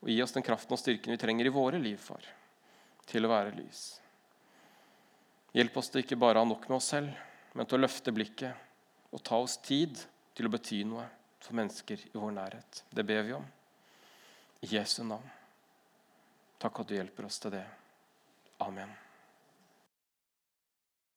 Og 0.00 0.12
gi 0.12 0.20
oss 0.22 0.34
den 0.36 0.46
kraften 0.46 0.76
og 0.76 0.80
styrken 0.80 1.12
vi 1.14 1.18
trenger 1.20 1.50
i 1.50 1.54
våre 1.54 1.80
liv, 1.82 1.98
far, 1.98 2.22
til 3.10 3.26
å 3.26 3.32
være 3.32 3.56
lys. 3.58 3.82
Hjelp 5.56 5.80
oss 5.82 5.90
til 5.90 6.04
ikke 6.04 6.18
bare 6.20 6.38
å 6.38 6.44
ha 6.44 6.48
nok 6.48 6.68
med 6.70 6.78
oss 6.78 6.92
selv, 6.94 7.10
men 7.58 7.66
til 7.66 7.80
å 7.80 7.82
løfte 7.82 8.14
blikket 8.14 9.10
og 9.10 9.24
ta 9.26 9.40
oss 9.42 9.58
tid 9.66 9.98
til 10.38 10.46
å 10.46 10.52
bety 10.54 10.84
noe 10.86 11.08
for 11.42 11.58
mennesker 11.58 12.06
i 12.06 12.14
vår 12.14 12.36
nærhet. 12.36 12.84
Det 12.94 13.04
ber 13.06 13.26
vi 13.26 13.34
om. 13.34 13.46
I 14.62 14.74
Jesu 14.76 15.02
navn. 15.02 15.39
Takk 16.60 16.82
at 16.82 16.88
du 16.90 16.94
hjelper 16.94 17.24
oss 17.24 17.38
til 17.40 17.54
det. 17.54 17.62
Amen. 18.60 18.90